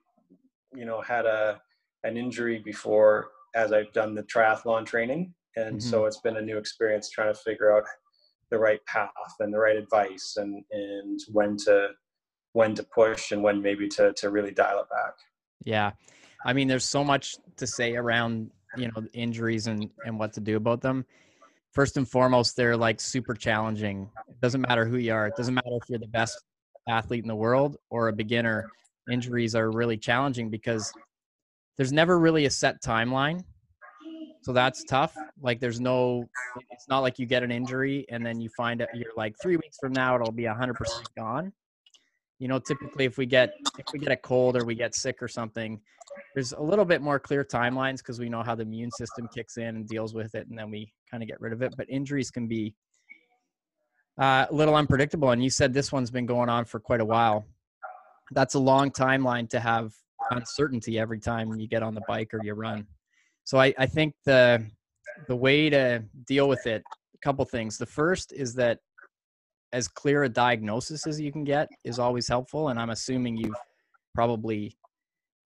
you 0.76 0.84
know 0.84 1.00
had 1.00 1.26
a 1.26 1.60
an 2.04 2.16
injury 2.16 2.60
before 2.64 3.30
as 3.56 3.72
I've 3.72 3.92
done 3.92 4.14
the 4.14 4.22
triathlon 4.22 4.86
training. 4.86 5.34
And 5.56 5.78
mm-hmm. 5.78 5.88
so 5.88 6.04
it's 6.04 6.20
been 6.20 6.36
a 6.36 6.42
new 6.42 6.58
experience 6.58 7.10
trying 7.10 7.32
to 7.32 7.40
figure 7.40 7.76
out 7.76 7.84
the 8.50 8.58
right 8.58 8.84
path 8.86 9.10
and 9.40 9.52
the 9.52 9.58
right 9.58 9.76
advice 9.76 10.34
and, 10.36 10.62
and 10.70 11.20
when 11.32 11.56
to 11.56 11.88
when 12.52 12.74
to 12.74 12.82
push 12.84 13.32
and 13.32 13.42
when 13.42 13.60
maybe 13.60 13.88
to 13.88 14.12
to 14.14 14.30
really 14.30 14.52
dial 14.52 14.80
it 14.80 14.88
back. 14.90 15.14
Yeah. 15.64 15.92
I 16.44 16.52
mean 16.52 16.68
there's 16.68 16.84
so 16.84 17.02
much 17.02 17.36
to 17.56 17.66
say 17.66 17.96
around, 17.96 18.50
you 18.76 18.88
know, 18.88 19.04
injuries 19.14 19.66
and 19.66 19.90
and 20.04 20.18
what 20.18 20.32
to 20.34 20.40
do 20.40 20.56
about 20.56 20.80
them. 20.80 21.04
First 21.72 21.96
and 21.98 22.08
foremost, 22.08 22.56
they're 22.56 22.76
like 22.76 23.00
super 23.00 23.34
challenging. 23.34 24.08
It 24.28 24.40
doesn't 24.40 24.62
matter 24.62 24.86
who 24.86 24.96
you 24.96 25.12
are. 25.12 25.26
It 25.26 25.34
doesn't 25.36 25.54
matter 25.54 25.76
if 25.82 25.88
you're 25.88 25.98
the 25.98 26.06
best 26.06 26.38
athlete 26.88 27.22
in 27.22 27.28
the 27.28 27.36
world 27.36 27.76
or 27.90 28.08
a 28.08 28.12
beginner. 28.12 28.70
Injuries 29.10 29.54
are 29.54 29.70
really 29.70 29.96
challenging 29.96 30.50
because 30.50 30.92
there's 31.76 31.92
never 31.92 32.18
really 32.18 32.46
a 32.46 32.50
set 32.50 32.82
timeline. 32.82 33.44
So 34.42 34.52
that's 34.52 34.84
tough. 34.84 35.14
Like 35.40 35.60
there's 35.60 35.80
no 35.80 36.28
it's 36.70 36.88
not 36.88 37.00
like 37.00 37.18
you 37.18 37.26
get 37.26 37.42
an 37.42 37.50
injury 37.50 38.06
and 38.10 38.24
then 38.24 38.40
you 38.40 38.48
find 38.56 38.80
out 38.80 38.88
you're 38.94 39.12
like 39.16 39.34
3 39.42 39.56
weeks 39.56 39.76
from 39.80 39.92
now 39.92 40.14
it'll 40.14 40.30
be 40.30 40.44
100% 40.44 40.76
gone. 41.16 41.52
You 42.38 42.48
know, 42.48 42.58
typically 42.58 43.06
if 43.06 43.18
we 43.18 43.26
get 43.26 43.54
if 43.78 43.86
we 43.92 43.98
get 43.98 44.12
a 44.12 44.16
cold 44.16 44.56
or 44.56 44.64
we 44.64 44.74
get 44.74 44.94
sick 44.94 45.22
or 45.22 45.28
something, 45.28 45.80
there's 46.34 46.52
a 46.52 46.60
little 46.60 46.84
bit 46.84 47.02
more 47.02 47.18
clear 47.18 47.44
timelines 47.44 47.98
because 47.98 48.20
we 48.20 48.28
know 48.28 48.42
how 48.42 48.54
the 48.54 48.62
immune 48.62 48.90
system 48.92 49.28
kicks 49.34 49.56
in 49.56 49.76
and 49.76 49.88
deals 49.88 50.14
with 50.14 50.34
it 50.34 50.46
and 50.48 50.56
then 50.58 50.70
we 50.70 50.92
kind 51.10 51.22
of 51.22 51.28
get 51.28 51.40
rid 51.40 51.52
of 51.52 51.62
it, 51.62 51.74
but 51.76 51.88
injuries 51.90 52.30
can 52.30 52.46
be 52.46 52.74
uh, 54.18 54.46
a 54.48 54.54
little 54.54 54.76
unpredictable 54.76 55.30
and 55.30 55.42
you 55.42 55.50
said 55.50 55.74
this 55.74 55.90
one's 55.92 56.10
been 56.10 56.26
going 56.26 56.48
on 56.48 56.64
for 56.64 56.78
quite 56.78 57.00
a 57.00 57.04
while. 57.04 57.44
That's 58.32 58.54
a 58.54 58.58
long 58.58 58.90
timeline 58.90 59.48
to 59.50 59.60
have 59.60 59.92
uncertainty 60.30 60.98
every 60.98 61.20
time 61.20 61.54
you 61.58 61.68
get 61.68 61.82
on 61.82 61.94
the 61.94 62.02
bike 62.08 62.32
or 62.34 62.40
you 62.42 62.54
run. 62.54 62.86
So 63.44 63.58
I, 63.58 63.72
I 63.78 63.86
think 63.86 64.14
the 64.24 64.66
the 65.28 65.36
way 65.36 65.70
to 65.70 66.02
deal 66.26 66.48
with 66.48 66.66
it, 66.66 66.82
a 67.14 67.18
couple 67.18 67.44
things. 67.44 67.78
The 67.78 67.86
first 67.86 68.32
is 68.32 68.54
that 68.54 68.80
as 69.72 69.88
clear 69.88 70.24
a 70.24 70.28
diagnosis 70.28 71.06
as 71.06 71.20
you 71.20 71.32
can 71.32 71.44
get 71.44 71.68
is 71.84 71.98
always 71.98 72.28
helpful. 72.28 72.68
And 72.68 72.78
I'm 72.78 72.90
assuming 72.90 73.36
you've 73.36 73.56
probably, 74.14 74.76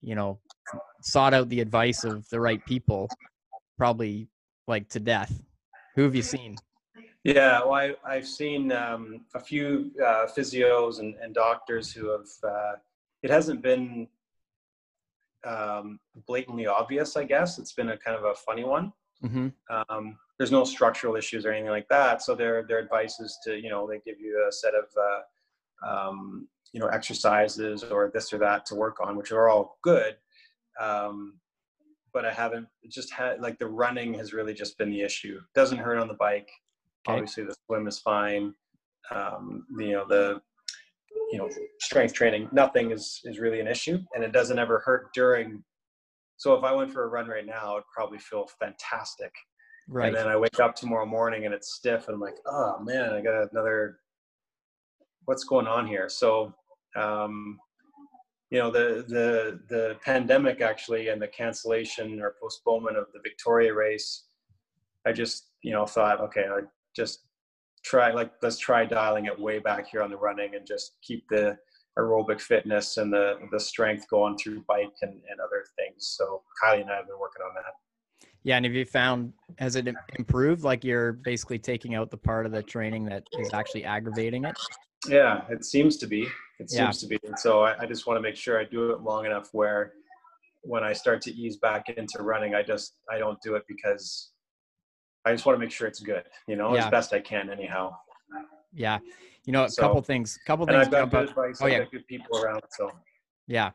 you 0.01 0.15
know, 0.15 0.39
sought 1.03 1.35
out 1.35 1.49
the 1.49 1.61
advice 1.61 2.05
of 2.05 2.29
the 2.31 2.41
right 2.41 2.65
people, 2.67 3.09
probably 3.79 4.29
like 4.67 4.89
to 4.91 5.01
death. 5.01 5.33
Who 5.97 6.03
have 6.03 6.15
you 6.15 6.23
seen? 6.23 6.57
Yeah, 7.25 7.61
well, 7.61 7.75
I, 7.75 7.95
I've 8.05 8.27
seen 8.27 8.73
um, 8.73 9.23
a 9.35 9.41
few 9.41 9.91
uh, 10.03 10.27
physios 10.27 11.01
and, 11.01 11.15
and 11.17 11.35
doctors 11.35 11.93
who 11.93 12.11
have. 12.11 12.29
Uh, 12.43 12.77
it 13.23 13.31
hasn't 13.31 13.61
been 13.61 14.09
um, 15.45 16.01
blatantly 16.27 16.67
obvious, 16.67 17.17
I 17.17 17.25
guess. 17.25 17.59
It's 17.59 17.73
been 17.73 17.91
a 17.91 17.99
kind 17.99 18.17
of 18.17 18.25
a 18.25 18.35
funny 18.35 18.65
one. 18.65 18.93
Mm-hmm. 19.23 19.49
Um, 19.69 20.17
there's 20.39 20.51
no 20.51 20.65
structural 20.65 21.17
issues 21.17 21.45
or 21.45 21.53
anything 21.53 21.71
like 21.71 21.89
that. 21.89 22.23
So 22.23 22.35
their 22.35 22.65
their 22.67 22.79
advice 22.79 23.21
is 23.21 23.39
to 23.45 23.61
you 23.61 23.69
know 23.69 23.87
they 23.87 23.99
give 23.99 24.19
you 24.19 24.47
a 24.49 24.53
set 24.53 24.73
of 24.75 24.85
uh, 24.97 26.09
um, 26.09 26.49
you 26.73 26.81
know 26.81 26.87
exercises 26.87 27.85
or 27.85 28.11
this 28.15 28.33
or 28.33 28.39
that 28.39 28.65
to 28.67 28.75
work 28.75 28.99
on, 29.05 29.17
which 29.17 29.33
are 29.33 29.51
all 29.51 29.79
good. 29.83 30.17
Um, 30.81 31.35
but 32.13 32.25
I 32.25 32.33
haven't 32.33 32.67
just 32.89 33.13
had 33.13 33.41
like 33.41 33.59
the 33.59 33.67
running 33.67 34.15
has 34.15 34.33
really 34.33 34.55
just 34.55 34.79
been 34.79 34.91
the 34.91 35.03
issue. 35.03 35.41
Doesn't 35.55 35.79
hurt 35.79 35.99
on 35.99 36.09
the 36.09 36.15
bike. 36.15 36.51
Okay. 37.09 37.17
Obviously, 37.19 37.45
the 37.45 37.55
swim 37.67 37.87
is 37.87 37.99
fine. 37.99 38.55
um, 39.11 39.65
you 39.79 39.93
know 39.93 40.05
the 40.09 40.41
you 41.33 41.39
know 41.39 41.49
strength 41.81 42.15
training 42.15 42.49
nothing 42.53 42.91
is 42.91 43.21
is 43.25 43.39
really 43.39 43.61
an 43.61 43.67
issue 43.67 43.99
and 44.15 44.23
it 44.23 44.33
doesn't 44.33 44.59
ever 44.59 44.79
hurt 44.81 45.09
during 45.15 45.63
so 46.37 46.55
if 46.55 46.63
i 46.65 46.73
went 46.73 46.93
for 46.93 47.05
a 47.05 47.09
run 47.09 47.27
right 47.29 47.47
now 47.47 47.77
i'd 47.77 47.83
probably 47.95 48.19
feel 48.19 48.49
fantastic 48.61 49.33
right 49.89 50.09
and 50.09 50.17
then 50.17 50.29
i 50.29 50.37
wake 50.37 50.61
up 50.61 50.75
tomorrow 50.75 51.07
morning 51.07 51.47
and 51.47 51.55
it's 51.55 51.75
stiff 51.75 52.07
and 52.07 52.15
i'm 52.15 52.21
like 52.21 52.37
oh 52.47 52.79
man 52.83 53.11
i 53.13 53.21
got 53.21 53.51
another 53.53 53.99
what's 55.25 55.45
going 55.45 55.67
on 55.67 55.87
here 55.87 56.09
so 56.09 56.53
um 56.97 57.59
you 58.51 58.59
know 58.59 58.71
the 58.71 59.05
the 59.09 59.61
the 59.69 59.97
pandemic 60.05 60.61
actually 60.61 61.09
and 61.09 61.21
the 61.21 61.29
cancellation 61.29 62.21
or 62.21 62.35
postponement 62.41 62.97
of 62.97 63.07
the 63.13 63.21
victoria 63.23 63.73
race 63.75 64.27
i 65.07 65.13
just 65.13 65.51
you 65.63 65.73
know 65.73 65.87
thought 65.87 66.21
okay 66.21 66.45
i 66.51 66.61
just 66.95 67.21
try 67.85 68.13
like 68.13 68.33
let's 68.43 68.59
try 68.59 68.85
dialing 68.85 69.27
it 69.27 69.39
way 69.39 69.59
back 69.59 69.89
here 69.89 70.03
on 70.03 70.11
the 70.11 70.17
running 70.17 70.55
and 70.55 70.67
just 70.67 70.97
keep 71.03 71.25
the 71.29 71.57
aerobic 71.99 72.41
fitness 72.41 72.97
and 72.97 73.13
the 73.13 73.39
the 73.51 73.61
strength 73.61 74.09
going 74.09 74.37
through 74.37 74.63
bike 74.69 74.93
and, 75.03 75.13
and 75.13 75.41
other 75.41 75.65
things. 75.77 76.15
So 76.17 76.43
Kylie 76.63 76.83
and 76.83 76.91
I 76.91 76.97
have 76.97 77.07
been 77.07 77.19
working 77.19 77.43
on 77.47 77.55
that. 77.55 78.29
Yeah, 78.43 78.57
and 78.57 78.65
have 78.65 78.75
you 78.75 78.87
found 78.87 79.33
has 79.59 79.77
it 79.77 79.89
improved? 80.19 80.63
Like 80.63 80.85
you're 80.85 81.13
basically 81.13 81.59
taking 81.59 81.95
out 81.95 82.11
the 82.11 82.17
part 82.17 82.47
of 82.47 82.53
the 82.53 82.63
training 82.63 83.05
that 83.07 83.25
is 83.39 83.53
actually 83.53 83.85
aggravating 83.85 84.45
it. 84.45 84.57
Yeah, 85.09 85.43
it 85.51 85.65
seems 85.65 85.97
to 85.99 86.07
be. 86.07 86.27
It 86.59 86.71
seems 86.71 87.03
yeah. 87.03 87.09
to 87.09 87.19
be. 87.19 87.19
And 87.27 87.39
so 87.39 87.63
I, 87.63 87.83
I 87.83 87.87
just 87.87 88.07
want 88.07 88.19
to 88.19 88.23
make 88.23 88.37
sure 88.37 88.59
I 88.59 88.65
do 88.65 88.91
it 88.93 89.01
long 89.01 89.27
enough 89.27 89.49
where 89.53 89.93
when 90.63 90.85
I 90.85 90.93
start 90.93 91.23
to 91.23 91.35
ease 91.35 91.57
back 91.57 91.89
into 91.89 92.23
running, 92.23 92.55
I 92.55 92.63
just 92.63 92.95
I 93.11 93.19
don't 93.19 93.41
do 93.43 93.55
it 93.55 93.65
because 93.67 94.33
I 95.25 95.33
just 95.33 95.45
want 95.45 95.57
to 95.57 95.61
make 95.61 95.71
sure 95.71 95.87
it's 95.87 96.01
good, 96.01 96.25
you 96.47 96.57
know, 96.57 96.75
yeah. 96.75 96.85
as 96.85 96.91
best 96.91 97.13
I 97.13 97.21
can 97.21 97.51
anyhow. 97.51 97.97
Yeah. 98.73 98.99
You 99.45 99.53
know, 99.53 99.65
a 99.65 99.69
so, 99.69 99.83
couple 99.83 100.01
things, 100.03 100.39
couple 100.47 100.67
things 100.67 100.89
jump 100.89 101.15
out. 101.15 101.29
Advice, 101.29 101.59
oh, 101.61 101.67
yeah. 101.67 101.85
good 101.91 102.07
people 102.07 102.39
around. 102.39 102.63
So 102.71 102.91
yeah. 103.47 103.71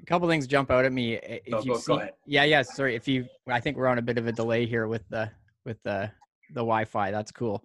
A 0.00 0.06
couple 0.06 0.26
things 0.28 0.46
jump 0.46 0.70
out 0.70 0.84
at 0.84 0.92
me. 0.92 1.14
If 1.14 1.48
no, 1.48 1.60
you 1.60 1.72
go, 1.72 1.78
see, 1.78 1.96
go 1.96 2.08
yeah, 2.26 2.44
yeah. 2.44 2.62
Sorry. 2.62 2.96
If 2.96 3.06
you, 3.06 3.26
I 3.46 3.60
think 3.60 3.76
we're 3.76 3.86
on 3.86 3.98
a 3.98 4.02
bit 4.02 4.18
of 4.18 4.26
a 4.26 4.32
delay 4.32 4.66
here 4.66 4.86
with 4.86 5.06
the, 5.10 5.30
with 5.64 5.82
the, 5.82 6.10
the 6.50 6.60
Wi-Fi. 6.60 7.10
That's 7.10 7.30
cool. 7.30 7.62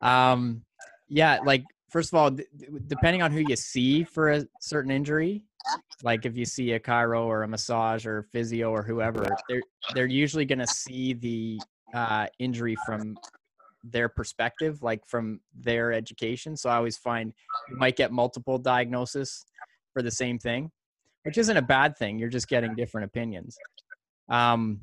Um, 0.00 0.62
yeah. 1.08 1.40
Like, 1.44 1.64
first 1.90 2.12
of 2.12 2.18
all, 2.18 2.30
d- 2.30 2.44
depending 2.86 3.20
on 3.20 3.32
who 3.32 3.40
you 3.48 3.56
see 3.56 4.04
for 4.04 4.30
a 4.30 4.46
certain 4.60 4.92
injury, 4.92 5.44
like 6.02 6.24
if 6.24 6.36
you 6.36 6.44
see 6.44 6.72
a 6.72 6.80
chiro 6.80 7.24
or 7.24 7.42
a 7.42 7.48
massage 7.48 8.06
or 8.06 8.22
physio 8.32 8.70
or 8.70 8.82
whoever, 8.82 9.26
they're, 9.48 9.62
they're 9.94 10.06
usually 10.06 10.44
going 10.44 10.58
to 10.58 10.66
see 10.66 11.14
the 11.14 11.60
uh, 11.94 12.26
injury 12.38 12.76
from 12.86 13.16
their 13.84 14.08
perspective, 14.08 14.82
like 14.82 15.04
from 15.06 15.40
their 15.58 15.92
education. 15.92 16.56
So 16.56 16.70
I 16.70 16.76
always 16.76 16.96
find 16.96 17.32
you 17.68 17.76
might 17.76 17.96
get 17.96 18.12
multiple 18.12 18.58
diagnosis 18.58 19.44
for 19.92 20.02
the 20.02 20.10
same 20.10 20.38
thing, 20.38 20.70
which 21.24 21.38
isn't 21.38 21.56
a 21.56 21.62
bad 21.62 21.96
thing. 21.96 22.18
You're 22.18 22.28
just 22.28 22.48
getting 22.48 22.74
different 22.74 23.06
opinions. 23.06 23.56
Um, 24.28 24.80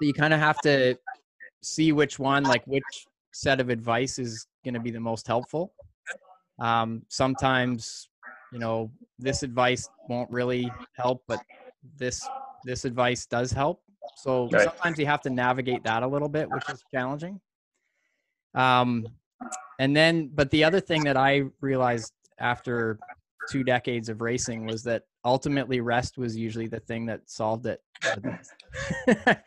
you 0.00 0.12
kind 0.12 0.34
of 0.34 0.40
have 0.40 0.60
to 0.62 0.96
see 1.62 1.92
which 1.92 2.18
one, 2.18 2.44
like 2.44 2.66
which 2.66 3.06
set 3.32 3.60
of 3.60 3.68
advice 3.68 4.18
is 4.18 4.46
going 4.64 4.74
to 4.74 4.80
be 4.80 4.90
the 4.90 5.00
most 5.00 5.26
helpful. 5.26 5.72
Um, 6.58 7.02
sometimes, 7.08 8.08
you 8.52 8.58
know, 8.58 8.90
this 9.18 9.42
advice 9.42 9.88
won't 10.08 10.30
really 10.30 10.70
help, 10.96 11.22
but 11.28 11.40
this 11.96 12.26
this 12.64 12.84
advice 12.84 13.26
does 13.26 13.50
help. 13.52 13.82
So 14.16 14.48
right. 14.48 14.64
sometimes 14.64 14.98
you 14.98 15.06
have 15.06 15.22
to 15.22 15.30
navigate 15.30 15.84
that 15.84 16.02
a 16.02 16.06
little 16.06 16.28
bit, 16.28 16.48
which 16.50 16.68
is 16.70 16.82
challenging. 16.94 17.40
Um, 18.54 19.06
and 19.78 19.96
then, 19.96 20.30
but 20.32 20.50
the 20.50 20.64
other 20.64 20.80
thing 20.80 21.04
that 21.04 21.16
I 21.16 21.44
realized 21.60 22.12
after 22.38 22.98
two 23.50 23.64
decades 23.64 24.08
of 24.08 24.20
racing 24.20 24.66
was 24.66 24.82
that 24.84 25.02
ultimately 25.24 25.80
rest 25.80 26.18
was 26.18 26.36
usually 26.36 26.68
the 26.68 26.80
thing 26.80 27.06
that 27.06 27.20
solved 27.26 27.66
it. 27.66 27.80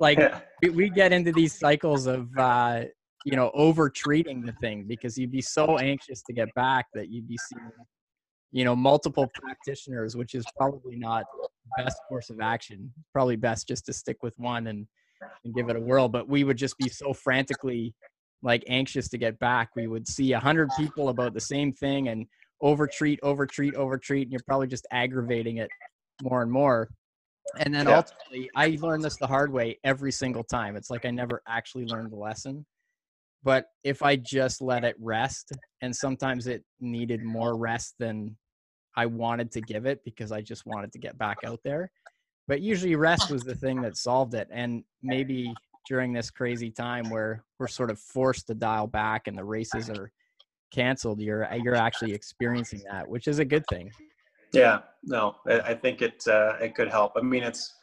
like 0.00 0.18
yeah. 0.18 0.40
we, 0.62 0.70
we, 0.70 0.90
get 0.90 1.12
into 1.12 1.32
these 1.32 1.58
cycles 1.58 2.06
of, 2.06 2.28
uh, 2.38 2.84
you 3.24 3.36
know, 3.36 3.50
over 3.54 3.88
treating 3.88 4.42
the 4.42 4.52
thing 4.52 4.84
because 4.86 5.16
you'd 5.16 5.32
be 5.32 5.42
so 5.42 5.78
anxious 5.78 6.22
to 6.22 6.32
get 6.32 6.52
back 6.54 6.86
that 6.94 7.08
you'd 7.08 7.28
be 7.28 7.38
seeing, 7.48 7.70
you 8.52 8.64
know, 8.64 8.76
multiple 8.76 9.28
practitioners, 9.34 10.16
which 10.16 10.34
is 10.34 10.44
probably 10.56 10.96
not 10.96 11.24
best 11.76 11.98
course 12.08 12.30
of 12.30 12.40
action. 12.40 12.92
Probably 13.12 13.36
best 13.36 13.68
just 13.68 13.86
to 13.86 13.92
stick 13.92 14.18
with 14.22 14.34
one 14.38 14.66
and, 14.68 14.86
and 15.44 15.54
give 15.54 15.68
it 15.68 15.76
a 15.76 15.80
whirl. 15.80 16.08
But 16.08 16.28
we 16.28 16.44
would 16.44 16.56
just 16.56 16.76
be 16.78 16.88
so 16.88 17.12
frantically 17.12 17.94
like 18.42 18.64
anxious 18.68 19.08
to 19.08 19.18
get 19.18 19.38
back. 19.38 19.70
We 19.74 19.86
would 19.86 20.06
see 20.06 20.32
a 20.32 20.40
hundred 20.40 20.70
people 20.76 21.08
about 21.08 21.34
the 21.34 21.40
same 21.40 21.72
thing 21.72 22.08
and 22.08 22.26
over 22.60 22.86
treat, 22.86 23.18
over 23.22 23.46
treat, 23.46 23.74
over 23.74 23.98
treat, 23.98 24.22
and 24.22 24.32
you're 24.32 24.40
probably 24.46 24.66
just 24.66 24.86
aggravating 24.90 25.58
it 25.58 25.68
more 26.22 26.42
and 26.42 26.50
more. 26.50 26.88
And 27.58 27.74
then 27.74 27.86
yeah. 27.86 27.96
ultimately, 27.96 28.50
I 28.56 28.76
learned 28.80 29.04
this 29.04 29.16
the 29.16 29.26
hard 29.26 29.52
way 29.52 29.78
every 29.84 30.12
single 30.12 30.44
time. 30.44 30.76
It's 30.76 30.90
like 30.90 31.04
I 31.04 31.10
never 31.10 31.42
actually 31.46 31.86
learned 31.86 32.10
the 32.10 32.16
lesson. 32.16 32.66
But 33.42 33.66
if 33.84 34.02
I 34.02 34.16
just 34.16 34.60
let 34.60 34.84
it 34.84 34.96
rest, 34.98 35.52
and 35.80 35.94
sometimes 35.94 36.46
it 36.46 36.64
needed 36.80 37.22
more 37.22 37.56
rest 37.56 37.94
than 37.98 38.36
I 38.96 39.06
wanted 39.06 39.52
to 39.52 39.60
give 39.60 39.86
it 39.86 40.02
because 40.04 40.32
I 40.32 40.40
just 40.40 40.66
wanted 40.66 40.92
to 40.92 40.98
get 40.98 41.18
back 41.18 41.38
out 41.44 41.60
there. 41.64 41.90
But 42.48 42.60
usually 42.62 42.94
rest 42.96 43.30
was 43.30 43.42
the 43.42 43.54
thing 43.64 43.80
that 43.82 43.96
solved 43.96 44.34
it. 44.34 44.48
And 44.50 44.84
maybe 45.02 45.52
during 45.86 46.12
this 46.12 46.30
crazy 46.30 46.70
time 46.70 47.10
where 47.10 47.44
we're 47.58 47.68
sort 47.68 47.90
of 47.90 47.98
forced 47.98 48.46
to 48.48 48.54
dial 48.54 48.86
back 48.86 49.26
and 49.26 49.36
the 49.36 49.44
races 49.44 49.90
are 49.90 50.10
canceled, 50.72 51.20
you're 51.20 51.48
you're 51.62 51.74
actually 51.74 52.12
experiencing 52.12 52.82
that, 52.90 53.08
which 53.08 53.28
is 53.28 53.38
a 53.38 53.44
good 53.44 53.64
thing. 53.70 53.90
Yeah, 54.52 54.80
no, 55.04 55.36
I 55.46 55.74
think 55.74 56.02
it 56.02 56.26
uh, 56.26 56.54
it 56.60 56.74
could 56.74 56.88
help. 56.88 57.12
I 57.16 57.20
mean, 57.20 57.42
it's 57.42 57.74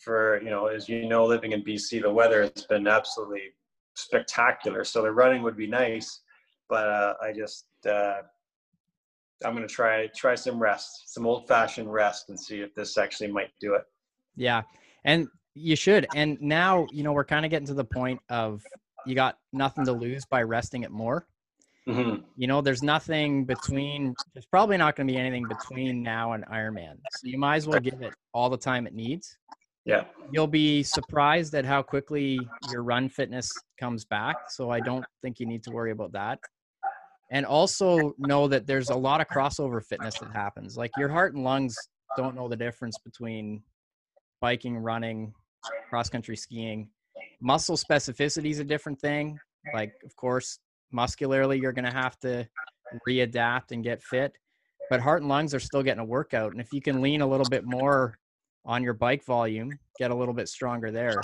for 0.00 0.42
you 0.42 0.50
know, 0.50 0.66
as 0.66 0.88
you 0.88 1.06
know, 1.06 1.24
living 1.26 1.52
in 1.52 1.62
BC, 1.62 2.02
the 2.02 2.12
weather 2.12 2.42
has 2.42 2.66
been 2.66 2.86
absolutely 2.86 3.52
spectacular. 3.94 4.84
So 4.84 5.02
the 5.02 5.12
running 5.12 5.42
would 5.42 5.56
be 5.56 5.66
nice, 5.66 6.20
but 6.68 6.88
uh, 6.88 7.14
I 7.22 7.32
just 7.32 7.66
uh, 7.86 8.22
I'm 9.44 9.54
going 9.54 9.66
to 9.66 9.72
try 9.72 10.08
try 10.14 10.34
some 10.34 10.60
rest, 10.60 11.12
some 11.12 11.26
old 11.26 11.48
fashioned 11.48 11.92
rest, 11.92 12.28
and 12.28 12.38
see 12.38 12.60
if 12.60 12.74
this 12.74 12.98
actually 12.98 13.30
might 13.30 13.50
do 13.60 13.74
it. 13.74 13.82
Yeah, 14.36 14.62
and 15.04 15.28
you 15.54 15.76
should. 15.76 16.06
And 16.14 16.38
now 16.40 16.86
you 16.92 17.02
know 17.02 17.12
we're 17.12 17.24
kind 17.24 17.44
of 17.44 17.50
getting 17.50 17.66
to 17.66 17.74
the 17.74 17.84
point 17.84 18.20
of 18.28 18.62
you 19.06 19.14
got 19.14 19.36
nothing 19.52 19.84
to 19.86 19.92
lose 19.92 20.24
by 20.26 20.42
resting 20.42 20.82
it 20.82 20.90
more. 20.90 21.26
Mm-hmm. 21.88 22.22
You 22.36 22.46
know, 22.46 22.60
there's 22.60 22.82
nothing 22.82 23.44
between. 23.44 24.14
There's 24.34 24.46
probably 24.46 24.76
not 24.76 24.96
going 24.96 25.06
to 25.06 25.12
be 25.12 25.18
anything 25.18 25.46
between 25.48 26.02
now 26.02 26.32
and 26.32 26.46
Ironman, 26.46 26.94
so 27.10 27.20
you 27.24 27.38
might 27.38 27.56
as 27.56 27.66
well 27.66 27.80
give 27.80 28.02
it 28.02 28.14
all 28.32 28.50
the 28.50 28.58
time 28.58 28.86
it 28.86 28.94
needs. 28.94 29.36
Yeah. 29.84 30.04
You'll 30.30 30.46
be 30.46 30.84
surprised 30.84 31.54
at 31.54 31.64
how 31.64 31.82
quickly 31.82 32.38
your 32.70 32.84
run 32.84 33.08
fitness 33.08 33.52
comes 33.80 34.04
back. 34.04 34.36
So 34.48 34.70
I 34.70 34.78
don't 34.78 35.04
think 35.22 35.40
you 35.40 35.46
need 35.46 35.64
to 35.64 35.72
worry 35.72 35.90
about 35.90 36.12
that 36.12 36.38
and 37.32 37.46
also 37.46 38.14
know 38.18 38.46
that 38.46 38.66
there's 38.66 38.90
a 38.90 38.94
lot 38.94 39.20
of 39.20 39.26
crossover 39.26 39.82
fitness 39.82 40.18
that 40.18 40.30
happens. 40.32 40.76
Like 40.76 40.90
your 40.98 41.08
heart 41.08 41.34
and 41.34 41.42
lungs 41.42 41.74
don't 42.16 42.36
know 42.36 42.46
the 42.46 42.56
difference 42.56 42.98
between 42.98 43.62
biking, 44.42 44.76
running, 44.76 45.32
cross 45.88 46.10
country 46.10 46.36
skiing. 46.36 46.90
Muscle 47.40 47.76
specificity 47.76 48.50
is 48.50 48.58
a 48.58 48.64
different 48.64 49.00
thing. 49.00 49.38
Like, 49.72 49.94
of 50.04 50.14
course, 50.14 50.58
muscularly, 50.92 51.58
you're 51.58 51.72
going 51.72 51.86
to 51.86 51.90
have 51.90 52.18
to 52.20 52.46
readapt 53.08 53.72
and 53.72 53.82
get 53.82 54.02
fit, 54.02 54.36
but 54.90 55.00
heart 55.00 55.22
and 55.22 55.30
lungs 55.30 55.54
are 55.54 55.60
still 55.60 55.82
getting 55.82 56.02
a 56.02 56.04
workout. 56.04 56.52
And 56.52 56.60
if 56.60 56.68
you 56.70 56.82
can 56.82 57.00
lean 57.00 57.22
a 57.22 57.26
little 57.26 57.48
bit 57.48 57.64
more 57.64 58.18
on 58.66 58.82
your 58.82 58.94
bike 58.94 59.24
volume, 59.24 59.70
get 59.98 60.10
a 60.10 60.14
little 60.14 60.34
bit 60.34 60.48
stronger 60.48 60.90
there, 60.90 61.22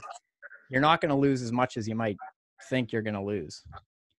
you're 0.71 0.81
not 0.81 1.03
going 1.03 1.11
to 1.11 1.17
lose 1.17 1.43
as 1.43 1.53
much 1.53 1.77
as 1.77 1.87
you 1.87 1.95
might 1.95 2.17
think 2.71 2.93
you're 2.93 3.03
going 3.03 3.15
to 3.15 3.23
lose. 3.23 3.63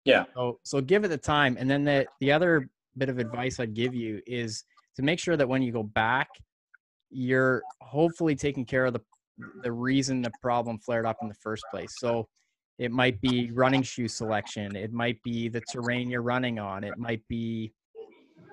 Yeah. 0.10 0.26
So 0.36 0.60
so 0.64 0.82
give 0.82 1.04
it 1.04 1.10
the 1.10 1.18
time. 1.18 1.56
And 1.60 1.70
then 1.70 1.84
the 1.84 2.08
the 2.20 2.32
other 2.32 2.70
bit 2.98 3.10
of 3.10 3.20
advice 3.20 3.60
I'd 3.60 3.74
give 3.74 3.94
you 3.94 4.22
is 4.26 4.64
to 4.96 5.04
make 5.04 5.20
sure 5.20 5.38
that 5.38 5.48
when 5.48 5.62
you 5.62 5.72
go 5.72 5.84
back, 5.84 6.30
you're 7.12 7.62
hopefully 7.82 8.36
taking 8.36 8.66
care 8.66 8.86
of 8.86 8.94
the 8.94 9.02
the 9.64 9.72
reason 9.72 10.22
the 10.22 10.32
problem 10.42 10.80
flared 10.80 11.06
up 11.06 11.18
in 11.22 11.28
the 11.28 11.36
first 11.36 11.64
place. 11.72 11.94
So 12.00 12.28
it 12.78 12.92
might 12.92 13.22
be 13.22 13.52
running 13.52 13.84
shoe 13.84 14.08
selection. 14.08 14.76
It 14.76 14.92
might 14.92 15.22
be 15.24 15.48
the 15.48 15.62
terrain 15.72 16.10
you're 16.10 16.22
running 16.22 16.60
on. 16.60 16.84
It 16.84 16.98
might 16.98 17.22
be, 17.28 17.74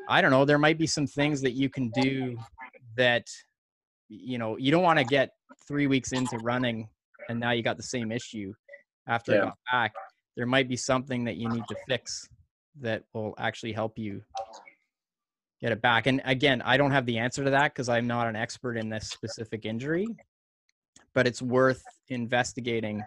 I 0.08 0.20
don't 0.20 0.30
know, 0.30 0.44
there 0.44 0.58
might 0.58 0.78
be 0.78 0.86
some 0.86 1.06
things 1.06 1.40
that 1.42 1.52
you 1.52 1.68
can 1.68 1.90
do 1.90 2.36
that, 2.96 3.24
you 4.08 4.38
know, 4.38 4.56
you 4.56 4.70
don't 4.70 4.82
want 4.82 4.98
to 4.98 5.04
get 5.04 5.30
three 5.66 5.86
weeks 5.86 6.12
into 6.12 6.38
running 6.38 6.88
and 7.28 7.40
now 7.40 7.50
you 7.52 7.62
got 7.62 7.76
the 7.76 7.82
same 7.82 8.12
issue 8.12 8.52
after 9.08 9.32
yeah. 9.32 9.40
got 9.40 9.58
back 9.72 9.92
there 10.36 10.46
might 10.46 10.68
be 10.68 10.76
something 10.76 11.24
that 11.24 11.36
you 11.36 11.48
need 11.48 11.66
to 11.68 11.74
fix 11.74 12.28
that 12.80 13.04
will 13.14 13.34
actually 13.38 13.72
help 13.72 13.98
you 13.98 14.22
get 15.60 15.72
it 15.72 15.80
back. 15.80 16.06
And 16.06 16.20
again, 16.24 16.60
I 16.62 16.76
don't 16.76 16.90
have 16.90 17.06
the 17.06 17.18
answer 17.18 17.42
to 17.42 17.50
that 17.50 17.72
because 17.72 17.88
I'm 17.88 18.06
not 18.06 18.26
an 18.26 18.36
expert 18.36 18.76
in 18.76 18.90
this 18.90 19.08
specific 19.08 19.64
injury, 19.64 20.14
but 21.14 21.26
it's 21.26 21.40
worth 21.40 21.82
investigating 22.08 23.02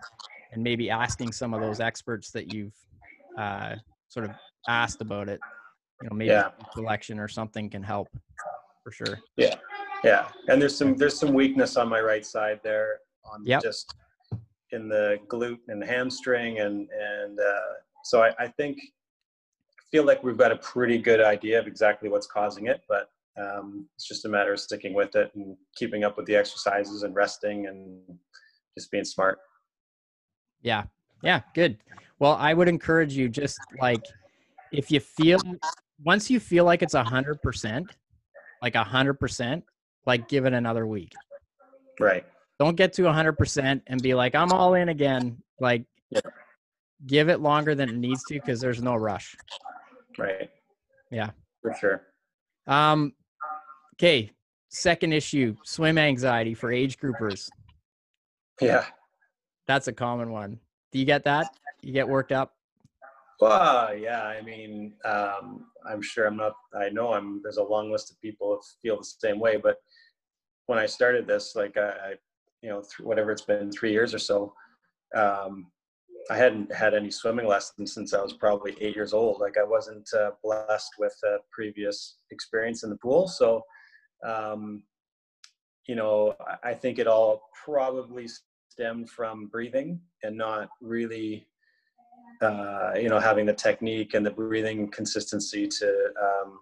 and 0.52 0.64
maybe 0.64 0.90
asking 0.90 1.32
some 1.32 1.54
of 1.54 1.62
those 1.62 1.80
experts 1.80 2.32
that 2.32 2.48
you've 2.48 2.74
uh, 3.38 3.76
sort 4.10 4.26
of 4.26 4.32
asked 4.68 5.02
about 5.02 5.30
it, 5.30 5.40
you 6.02 6.10
know, 6.10 6.16
maybe 6.16 6.32
Yeah. 6.32 6.50
selection 6.74 7.20
or 7.20 7.28
something 7.28 7.70
can 7.70 7.84
help 7.84 8.10
for 8.84 8.92
sure. 8.92 9.20
Yeah, 9.38 9.56
yeah. 10.04 10.30
And 10.48 10.60
there's 10.60 10.76
some 10.76 10.96
there's 10.96 11.20
some 11.20 11.34
weakness 11.34 11.78
on 11.78 11.88
my 11.88 12.02
right 12.02 12.26
side 12.26 12.62
there 12.64 13.02
on 13.24 13.46
Yep. 13.46 13.62
just 13.62 13.94
in 14.72 14.88
the 14.88 15.18
glute 15.28 15.60
and 15.68 15.84
hamstring 15.84 16.60
and 16.60 16.88
and 16.92 17.40
uh, 17.40 17.74
so 18.04 18.24
I, 18.24 18.34
I 18.40 18.48
think 18.48 18.78
I 18.80 19.84
feel 19.92 20.06
like 20.06 20.24
we've 20.24 20.38
got 20.38 20.52
a 20.52 20.58
pretty 20.58 20.98
good 20.98 21.22
idea 21.22 21.60
of 21.60 21.68
exactly 21.68 22.10
what's 22.10 22.28
causing 22.28 22.68
it, 22.68 22.82
but 22.88 23.10
um, 23.40 23.88
it's 23.96 24.08
just 24.08 24.26
a 24.26 24.30
matter 24.30 24.54
of 24.54 24.60
sticking 24.60 24.94
with 24.94 25.16
it 25.16 25.32
and 25.36 25.56
keeping 25.76 26.04
up 26.04 26.18
with 26.18 26.26
the 26.26 26.36
exercises 26.36 27.04
and 27.04 27.16
resting 27.16 27.68
and 27.68 28.02
just 28.78 28.92
being 28.92 29.06
smart. 29.06 29.40
Yeah. 30.62 30.84
Yeah. 31.24 31.42
Good. 31.54 31.78
Well, 32.20 32.34
I 32.34 32.54
would 32.54 32.68
encourage 32.68 33.14
you 33.14 33.30
just 33.30 33.60
like 33.82 34.04
if 34.72 34.92
you 34.92 35.00
feel 35.00 35.40
once 36.04 36.30
you 36.30 36.40
feel 36.40 36.66
like 36.66 36.82
it's 36.82 36.94
a 36.94 37.04
hundred 37.04 37.42
percent, 37.42 37.92
like 38.62 38.76
a 38.76 38.84
hundred 38.84 39.16
percent, 39.16 39.64
like 40.06 40.28
give 40.28 40.46
it 40.46 40.54
another 40.54 40.86
week. 40.86 41.14
Right. 42.00 42.26
Don't 42.60 42.76
get 42.76 42.92
to 42.94 43.08
a 43.08 43.14
hundred 43.14 43.38
percent 43.38 43.84
and 43.88 44.02
be 44.02 44.14
like, 44.14 44.36
I'm 44.36 44.52
all 44.52 44.74
in 44.74 44.90
again. 44.90 45.42
Like 45.60 45.86
Yeah. 46.10 46.20
give 47.08 47.30
it 47.30 47.40
longer 47.40 47.74
than 47.74 47.90
it 47.90 47.96
needs 47.96 48.24
to 48.26 48.34
because 48.36 48.60
there's 48.60 48.82
no 48.82 48.96
rush. 48.96 49.36
Right. 50.18 50.50
Yeah. 51.10 51.32
For 51.62 51.74
sure. 51.80 52.02
Um 52.68 53.14
okay. 53.96 54.32
Second 54.72 55.14
issue, 55.14 55.56
swim 55.64 55.98
anxiety 55.98 56.54
for 56.54 56.72
age 56.72 57.00
groupers. 57.00 57.50
Yeah. 58.62 58.86
That's 59.68 59.88
a 59.88 59.94
common 59.94 60.32
one. 60.32 60.60
Do 60.92 61.00
you 61.00 61.06
get 61.06 61.24
that? 61.24 61.48
You 61.82 61.94
get 61.94 62.08
worked 62.08 62.32
up? 62.32 62.54
Well, 63.40 63.96
yeah. 63.96 64.24
I 64.24 64.42
mean, 64.42 64.94
um, 65.06 65.66
I'm 65.90 66.02
sure 66.02 66.28
I'm 66.28 66.36
not. 66.36 66.54
I 66.76 66.90
know 66.90 67.14
I'm. 67.14 67.42
There's 67.42 67.58
a 67.58 67.64
long 67.64 67.92
list 67.92 68.12
of 68.12 68.20
people 68.22 68.56
who 68.56 68.62
feel 68.82 68.98
the 68.98 69.04
same 69.04 69.40
way. 69.40 69.58
But 69.58 69.78
when 70.66 70.78
I 70.78 70.86
started 70.86 71.26
this, 71.26 71.56
like 71.56 71.78
I 71.78 72.16
you 72.62 72.70
know, 72.70 72.84
whatever 73.02 73.32
it's 73.32 73.42
been, 73.42 73.72
three 73.72 73.92
years 73.92 74.14
or 74.14 74.20
so, 74.20 74.54
um, 75.16 75.68
I 76.30 76.36
hadn't 76.36 76.74
had 76.74 76.94
any 76.94 77.10
swimming 77.10 77.48
lessons 77.48 77.94
since 77.94 78.14
I 78.14 78.22
was 78.22 78.34
probably 78.34 78.76
eight 78.80 78.96
years 78.96 79.14
old. 79.14 79.40
Like 79.40 79.58
I 79.58 79.64
wasn't 79.64 80.08
uh, 80.14 80.32
blessed 80.44 80.92
with 81.00 81.16
a 81.26 81.38
previous 81.52 82.18
experience 82.32 82.84
in 82.84 82.90
the 82.90 82.98
pool, 82.98 83.28
so 83.28 83.64
um, 84.26 84.84
you 85.88 85.96
know, 85.96 86.36
I, 86.40 86.70
I 86.70 86.74
think 86.74 87.00
it 87.00 87.08
all 87.08 87.50
probably 87.66 88.28
stemmed 88.70 89.10
from 89.10 89.48
breathing 89.48 90.00
and 90.24 90.38
not 90.38 90.70
really 90.82 91.48
uh, 92.42 92.94
you 92.96 93.10
know, 93.10 93.20
having 93.20 93.46
the 93.46 93.54
technique 93.54 94.14
and 94.14 94.26
the 94.26 94.32
breathing 94.32 94.90
consistency 94.90 95.68
to 95.68 95.88
um, 96.22 96.60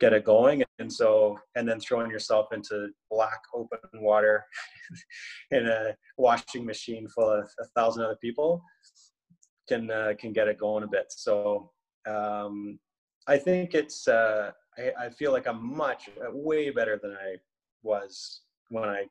get 0.00 0.12
it 0.12 0.24
going. 0.24 0.64
And 0.78 0.92
so, 0.92 1.38
and 1.54 1.68
then 1.68 1.80
throwing 1.80 2.10
yourself 2.10 2.48
into 2.52 2.88
black 3.10 3.40
open 3.54 3.78
water 3.94 4.44
in 5.50 5.66
a 5.66 5.94
washing 6.18 6.64
machine 6.64 7.08
full 7.08 7.30
of 7.30 7.48
a 7.60 7.64
thousand 7.76 8.04
other 8.04 8.18
people 8.20 8.62
can 9.68 9.90
uh, 9.90 10.12
can 10.18 10.32
get 10.32 10.48
it 10.48 10.58
going 10.58 10.84
a 10.84 10.88
bit. 10.88 11.06
So, 11.10 11.70
um, 12.08 12.78
I 13.26 13.38
think 13.38 13.74
it's. 13.74 14.08
Uh, 14.08 14.52
I, 14.76 15.06
I 15.06 15.10
feel 15.10 15.32
like 15.32 15.46
I'm 15.46 15.76
much 15.76 16.08
uh, 16.20 16.30
way 16.32 16.70
better 16.70 16.98
than 17.00 17.12
I 17.12 17.36
was 17.82 18.42
when 18.70 18.84
I, 18.84 19.04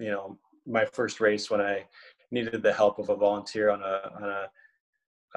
you 0.00 0.10
know, 0.10 0.38
my 0.66 0.84
first 0.84 1.20
race 1.20 1.50
when 1.50 1.60
I 1.60 1.84
needed 2.30 2.62
the 2.62 2.72
help 2.72 2.98
of 2.98 3.08
a 3.08 3.16
volunteer 3.16 3.70
on 3.70 3.82
a 3.82 4.10
on 4.16 4.24
a 4.24 4.48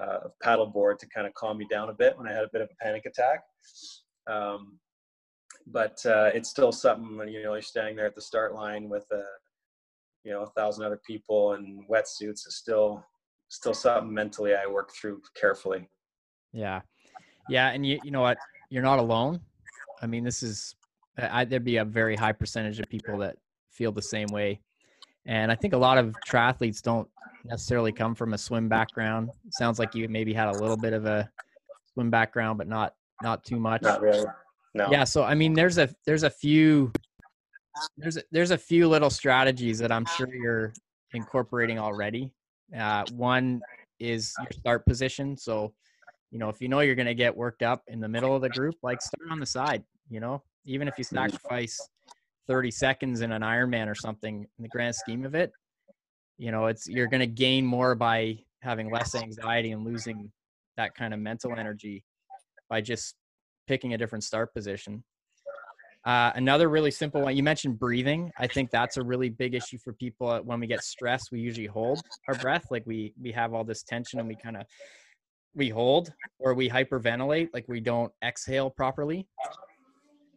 uh, 0.01 0.27
paddleboard 0.43 0.97
to 0.99 1.07
kind 1.07 1.27
of 1.27 1.33
calm 1.35 1.57
me 1.57 1.67
down 1.69 1.89
a 1.89 1.93
bit 1.93 2.17
when 2.17 2.27
I 2.27 2.33
had 2.33 2.43
a 2.43 2.49
bit 2.51 2.61
of 2.61 2.69
a 2.71 2.83
panic 2.83 3.05
attack. 3.05 3.41
Um, 4.27 4.79
but 5.67 6.05
uh, 6.05 6.31
it's 6.33 6.49
still 6.49 6.71
something 6.71 7.17
when 7.17 7.29
you 7.29 7.43
know 7.43 7.53
you're 7.53 7.61
standing 7.61 7.95
there 7.95 8.05
at 8.05 8.15
the 8.15 8.21
start 8.21 8.53
line 8.53 8.89
with 8.89 9.05
a 9.11 9.23
you 10.23 10.31
know 10.31 10.43
a 10.43 10.47
thousand 10.47 10.85
other 10.85 11.01
people 11.05 11.53
in 11.53 11.85
wetsuits. 11.89 12.45
It's 12.45 12.55
still 12.55 13.05
still 13.53 13.73
something 13.73 14.11
mentally 14.11 14.55
I 14.55 14.65
work 14.65 14.91
through 14.93 15.21
carefully. 15.39 15.87
Yeah. 16.53 16.81
Yeah. 17.49 17.69
And 17.69 17.85
you, 17.85 17.99
you 18.03 18.09
know 18.09 18.21
what? 18.21 18.37
You're 18.69 18.83
not 18.83 18.97
alone. 18.97 19.39
I 20.01 20.07
mean, 20.07 20.23
this 20.23 20.41
is, 20.41 20.75
I, 21.17 21.45
there'd 21.45 21.63
be 21.63 21.77
a 21.77 21.85
very 21.85 22.15
high 22.15 22.31
percentage 22.31 22.79
of 22.79 22.89
people 22.89 23.17
that 23.19 23.37
feel 23.69 23.91
the 23.91 24.01
same 24.01 24.27
way. 24.29 24.59
And 25.27 25.51
I 25.51 25.55
think 25.55 25.73
a 25.73 25.77
lot 25.77 25.99
of 25.99 26.15
triathletes 26.27 26.81
don't 26.81 27.07
necessarily 27.45 27.91
come 27.91 28.15
from 28.15 28.33
a 28.33 28.37
swim 28.37 28.67
background. 28.67 29.29
Sounds 29.51 29.77
like 29.77 29.93
you 29.93 30.09
maybe 30.09 30.33
had 30.33 30.47
a 30.47 30.59
little 30.59 30.77
bit 30.77 30.93
of 30.93 31.05
a 31.05 31.29
swim 31.93 32.09
background, 32.09 32.57
but 32.57 32.67
not, 32.67 32.95
not 33.21 33.43
too 33.43 33.59
much. 33.59 33.81
Not 33.81 34.01
really. 34.01 34.25
No. 34.73 34.87
Yeah. 34.91 35.03
So, 35.03 35.23
I 35.23 35.35
mean, 35.35 35.53
there's 35.53 35.77
a, 35.77 35.89
there's 36.05 36.23
a 36.23 36.29
few, 36.29 36.91
there's, 37.97 38.17
a, 38.17 38.23
there's 38.31 38.51
a 38.51 38.57
few 38.57 38.87
little 38.87 39.09
strategies 39.09 39.77
that 39.79 39.91
I'm 39.91 40.05
sure 40.05 40.33
you're 40.33 40.73
incorporating 41.13 41.79
already. 41.79 42.31
Uh, 42.77 43.03
one 43.13 43.61
is 43.99 44.33
your 44.39 44.51
start 44.51 44.85
position. 44.85 45.37
So, 45.37 45.73
you 46.31 46.39
know, 46.39 46.49
if 46.49 46.59
you 46.61 46.67
know 46.67 46.79
you're 46.79 46.95
going 46.95 47.05
to 47.07 47.13
get 47.13 47.35
worked 47.35 47.61
up 47.61 47.83
in 47.87 47.99
the 47.99 48.09
middle 48.09 48.35
of 48.35 48.41
the 48.41 48.49
group, 48.49 48.75
like 48.81 49.01
start 49.01 49.29
on 49.31 49.39
the 49.39 49.45
side, 49.45 49.83
you 50.09 50.19
know, 50.19 50.41
even 50.65 50.87
if 50.87 50.95
you 50.97 51.03
sacrifice 51.03 51.79
30 52.47 52.71
seconds 52.71 53.21
in 53.21 53.31
an 53.31 53.43
Ironman 53.43 53.87
or 53.87 53.95
something 53.95 54.41
in 54.57 54.63
the 54.63 54.69
grand 54.69 54.95
scheme 54.95 55.25
of 55.25 55.35
it, 55.35 55.51
you 56.37 56.51
know, 56.51 56.65
it's, 56.65 56.87
you're 56.87 57.07
going 57.07 57.19
to 57.19 57.27
gain 57.27 57.65
more 57.65 57.93
by 57.93 58.39
having 58.61 58.91
less 58.91 59.13
anxiety 59.13 59.71
and 59.71 59.85
losing 59.85 60.31
that 60.77 60.95
kind 60.95 61.13
of 61.13 61.19
mental 61.19 61.53
energy 61.55 62.03
by 62.69 62.81
just 62.81 63.15
picking 63.67 63.93
a 63.93 63.97
different 63.97 64.23
start 64.23 64.53
position. 64.53 65.03
Uh, 66.05 66.31
another 66.35 66.67
really 66.67 66.91
simple 66.91 67.21
one, 67.21 67.35
you 67.35 67.43
mentioned 67.43 67.79
breathing. 67.79 68.29
I 68.37 68.45
think 68.45 68.71
that's 68.71 68.97
a 68.97 69.03
really 69.03 69.29
big 69.29 69.55
issue 69.55 69.77
for 69.77 69.93
people 69.93 70.27
uh, 70.27 70.41
when 70.41 70.59
we 70.59 70.67
get 70.67 70.83
stressed. 70.83 71.31
We 71.31 71.39
usually 71.39 71.67
hold 71.67 72.01
our 72.27 72.35
breath, 72.35 72.65
like 72.69 72.85
we 72.85 73.13
we 73.21 73.31
have 73.31 73.53
all 73.53 73.63
this 73.63 73.83
tension 73.83 74.19
and 74.19 74.27
we 74.27 74.35
kind 74.35 74.57
of 74.57 74.65
we 75.55 75.69
hold 75.69 76.11
or 76.39 76.55
we 76.55 76.69
hyperventilate, 76.69 77.49
like 77.53 77.65
we 77.69 77.79
don't 77.79 78.11
exhale 78.21 78.69
properly. 78.69 79.27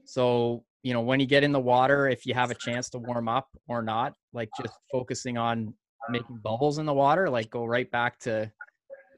So 0.05 0.63
you 0.85 0.93
know 0.93 1.01
when 1.01 1.19
you 1.19 1.27
get 1.27 1.43
in 1.43 1.51
the 1.51 1.61
water, 1.61 2.09
if 2.09 2.27
you 2.27 2.35
have 2.35 2.53
a 2.53 2.55
chance 2.55 2.89
to 2.91 2.99
warm 2.99 3.29
up 3.29 3.49
or 3.67 3.83
not, 3.83 4.15
like 4.33 4.51
just 4.63 4.75
focusing 4.93 5.37
on 5.37 5.75
making 6.09 6.37
bubbles 6.45 6.79
in 6.79 6.87
the 6.87 6.95
water, 6.95 7.29
like 7.29 7.51
go 7.51 7.65
right 7.65 7.91
back 7.91 8.21
to 8.21 8.53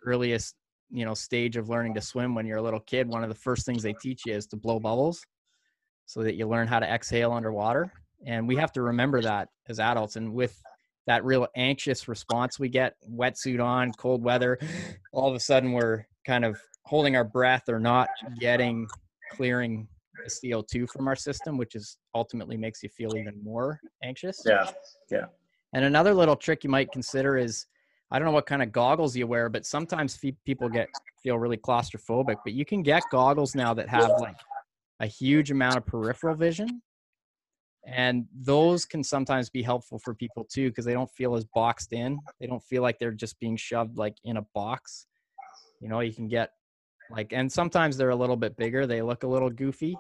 earliest 0.07 0.55
you 0.91 1.05
know 1.05 1.15
stage 1.15 1.57
of 1.57 1.69
learning 1.69 1.95
to 1.95 2.01
swim 2.01 2.35
when 2.35 2.47
you're 2.47 2.59
a 2.59 2.63
little 2.63 2.81
kid. 2.81 3.09
One 3.09 3.23
of 3.23 3.29
the 3.29 3.35
first 3.35 3.67
things 3.67 3.83
they 3.83 3.93
teach 3.95 4.27
you 4.27 4.35
is 4.35 4.47
to 4.49 4.57
blow 4.57 4.79
bubbles 4.81 5.25
so 6.07 6.23
that 6.23 6.37
you 6.37 6.49
learn 6.49 6.67
how 6.67 6.79
to 6.79 6.87
exhale 6.87 7.33
underwater. 7.33 7.93
And 8.27 8.49
we 8.49 8.57
have 8.57 8.73
to 8.73 8.83
remember 8.83 9.21
that 9.23 9.49
as 9.69 9.79
adults. 9.79 10.17
And 10.17 10.33
with 10.33 10.61
that 11.07 11.25
real 11.25 11.47
anxious 11.57 12.09
response 12.09 12.59
we 12.59 12.69
get, 12.69 12.95
wetsuit 13.11 13.63
on, 13.63 13.93
cold 13.93 14.23
weather, 14.25 14.59
all 15.13 15.29
of 15.29 15.35
a 15.35 15.41
sudden 15.41 15.73
we're 15.73 16.07
kind 16.27 16.45
of 16.45 16.59
holding 16.85 17.17
our 17.17 17.25
breath 17.25 17.69
or 17.69 17.79
not 17.79 18.09
getting 18.41 18.89
clearing 19.33 19.87
the 20.25 20.31
CO2 20.31 20.89
from 20.89 21.07
our 21.07 21.17
system, 21.17 21.57
which 21.57 21.75
is 21.75 21.99
ultimately 22.15 22.57
makes 22.57 22.83
you 22.83 22.89
feel 22.89 23.17
even 23.17 23.35
more 23.43 23.79
anxious. 24.03 24.43
Yeah. 24.47 24.71
Yeah. 25.11 25.27
And 25.75 25.85
another 25.85 26.15
little 26.15 26.37
trick 26.37 26.65
you 26.65 26.71
might 26.71 26.91
consider 26.91 27.37
is 27.37 27.67
I 28.11 28.19
don't 28.19 28.27
know 28.27 28.33
what 28.33 28.47
kind 28.47 28.63
of 28.63 28.73
goggles 28.73 29.17
you 29.17 29.27
wear, 29.27 29.49
but 29.49 29.67
sometimes 29.67 30.19
people 30.45 30.69
get 30.69 30.89
feel 31.23 31.39
really 31.39 31.57
claustrophobic, 31.57 32.39
but 32.45 32.53
you 32.53 32.65
can 32.65 32.83
get 32.83 33.09
goggles 33.11 33.55
now 33.55 33.75
that 33.75 33.89
have 33.89 34.19
like 34.19 34.37
a 35.01 35.07
huge 35.07 35.51
amount 35.51 35.79
of 35.79 35.87
peripheral 35.87 36.35
vision. 36.35 36.83
And 37.87 38.27
those 38.35 38.85
can 38.85 39.03
sometimes 39.03 39.51
be 39.51 39.63
helpful 39.63 39.99
for 39.99 40.15
people 40.15 40.45
too 40.45 40.69
because 40.71 40.85
they 40.85 40.93
don't 40.93 41.11
feel 41.11 41.35
as 41.35 41.45
boxed 41.45 41.93
in. 41.93 42.21
They 42.41 42.47
don't 42.47 42.63
feel 42.63 42.83
like 42.83 42.99
they're 42.99 43.13
just 43.13 43.39
being 43.41 43.57
shoved 43.57 43.97
like 43.99 44.17
in 44.25 44.37
a 44.37 44.43
box. 44.55 45.07
You 45.81 45.89
know, 45.89 46.01
you 46.01 46.13
can 46.13 46.29
get 46.29 46.53
like, 47.11 47.33
and 47.33 47.51
sometimes 47.51 47.97
they're 47.97 48.11
a 48.11 48.17
little 48.17 48.37
bit 48.37 48.57
bigger. 48.57 48.87
They 48.87 49.01
look 49.03 49.23
a 49.23 49.29
little 49.29 49.51
goofy, 49.51 49.99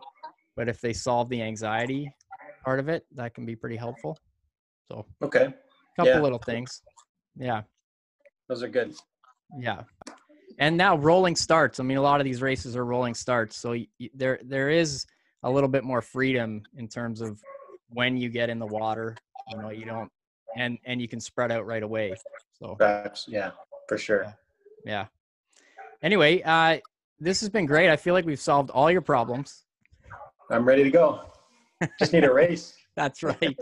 but 0.56 0.68
if 0.68 0.80
they 0.80 0.92
solve 0.92 1.28
the 1.30 1.42
anxiety 1.42 2.12
part 2.62 2.78
of 2.80 2.88
it, 2.88 3.06
that 3.14 3.34
can 3.34 3.46
be 3.46 3.56
pretty 3.56 3.76
helpful. 3.76 4.18
So, 4.90 5.06
Okay. 5.22 5.44
a 5.44 5.54
couple 5.96 6.12
Yeah. 6.14 6.20
little 6.20 6.38
things. 6.38 6.82
Yeah. 7.36 7.62
Those 8.48 8.62
are 8.62 8.68
good. 8.68 8.94
Yeah. 9.58 9.82
And 10.58 10.76
now 10.76 10.96
rolling 10.96 11.36
starts. 11.36 11.78
I 11.78 11.82
mean, 11.84 11.98
a 11.98 12.02
lot 12.02 12.20
of 12.20 12.24
these 12.24 12.42
races 12.42 12.76
are 12.76 12.84
rolling 12.84 13.14
starts, 13.14 13.56
so 13.56 13.70
y- 13.70 13.86
y- 14.00 14.10
there 14.14 14.40
there 14.42 14.70
is 14.70 15.06
a 15.44 15.50
little 15.50 15.68
bit 15.68 15.84
more 15.84 16.02
freedom 16.02 16.62
in 16.76 16.88
terms 16.88 17.20
of 17.20 17.40
when 17.90 18.16
you 18.16 18.28
get 18.28 18.50
in 18.50 18.58
the 18.58 18.66
water. 18.66 19.16
You 19.50 19.58
know, 19.58 19.70
you 19.70 19.84
don't, 19.84 20.10
and 20.56 20.78
and 20.84 21.00
you 21.00 21.06
can 21.06 21.20
spread 21.20 21.52
out 21.52 21.64
right 21.64 21.82
away. 21.82 22.14
So 22.58 22.76
That's, 22.78 23.28
yeah, 23.28 23.52
for 23.88 23.96
sure. 23.98 24.34
yeah. 24.84 25.06
Anyway, 26.02 26.42
uh, 26.42 26.78
this 27.20 27.40
has 27.40 27.48
been 27.50 27.66
great. 27.66 27.88
I 27.90 27.96
feel 27.96 28.14
like 28.14 28.24
we've 28.26 28.40
solved 28.40 28.70
all 28.70 28.90
your 28.90 29.00
problems. 29.00 29.64
I'm 30.50 30.64
ready 30.64 30.82
to 30.82 30.90
go. 30.90 31.20
Just 32.00 32.12
need 32.12 32.24
a 32.24 32.32
race. 32.42 32.74
That's 32.96 33.22
right. 33.22 33.56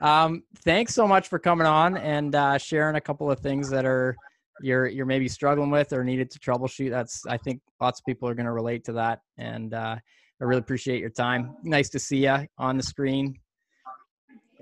Um, 0.00 0.42
thanks 0.64 0.94
so 0.94 1.06
much 1.06 1.28
for 1.28 1.38
coming 1.38 1.66
on 1.66 1.96
and 1.96 2.34
uh, 2.34 2.58
sharing 2.58 2.96
a 2.96 3.00
couple 3.00 3.30
of 3.30 3.40
things 3.40 3.70
that 3.70 3.84
are 3.84 4.16
you're 4.62 4.86
you're 4.86 5.06
maybe 5.06 5.28
struggling 5.28 5.70
with 5.70 5.92
or 5.92 6.04
needed 6.04 6.30
to 6.30 6.38
troubleshoot. 6.38 6.90
That's 6.90 7.24
I 7.26 7.36
think 7.36 7.60
lots 7.80 8.00
of 8.00 8.04
people 8.06 8.28
are 8.28 8.34
going 8.34 8.46
to 8.46 8.52
relate 8.52 8.84
to 8.84 8.92
that, 8.94 9.20
and 9.38 9.74
uh, 9.74 9.96
I 10.40 10.44
really 10.44 10.60
appreciate 10.60 11.00
your 11.00 11.10
time. 11.10 11.56
Nice 11.62 11.88
to 11.90 11.98
see 11.98 12.24
you 12.24 12.46
on 12.58 12.76
the 12.76 12.82
screen. 12.82 13.38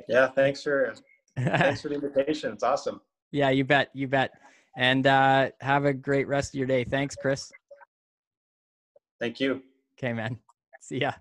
Yeah, 0.09 0.29
thanks 0.29 0.63
for 0.63 0.95
thanks 1.37 1.83
for 1.83 1.89
the 1.89 1.95
invitation. 2.03 2.53
It's 2.53 2.65
awesome. 2.65 3.01
Yeah, 3.33 3.51
you 3.51 3.65
bet, 3.65 3.91
you 3.95 4.09
bet. 4.09 4.31
And 4.77 5.07
uh, 5.07 5.51
have 5.61 5.85
a 5.85 5.93
great 5.93 6.27
rest 6.27 6.55
of 6.55 6.59
your 6.59 6.67
day. 6.67 6.85
Thanks, 6.85 7.15
Chris. 7.15 7.51
Thank 9.21 9.41
you. 9.41 9.63
Okay, 9.99 10.13
man. 10.13 10.39
See 10.81 11.01
ya. 11.01 11.13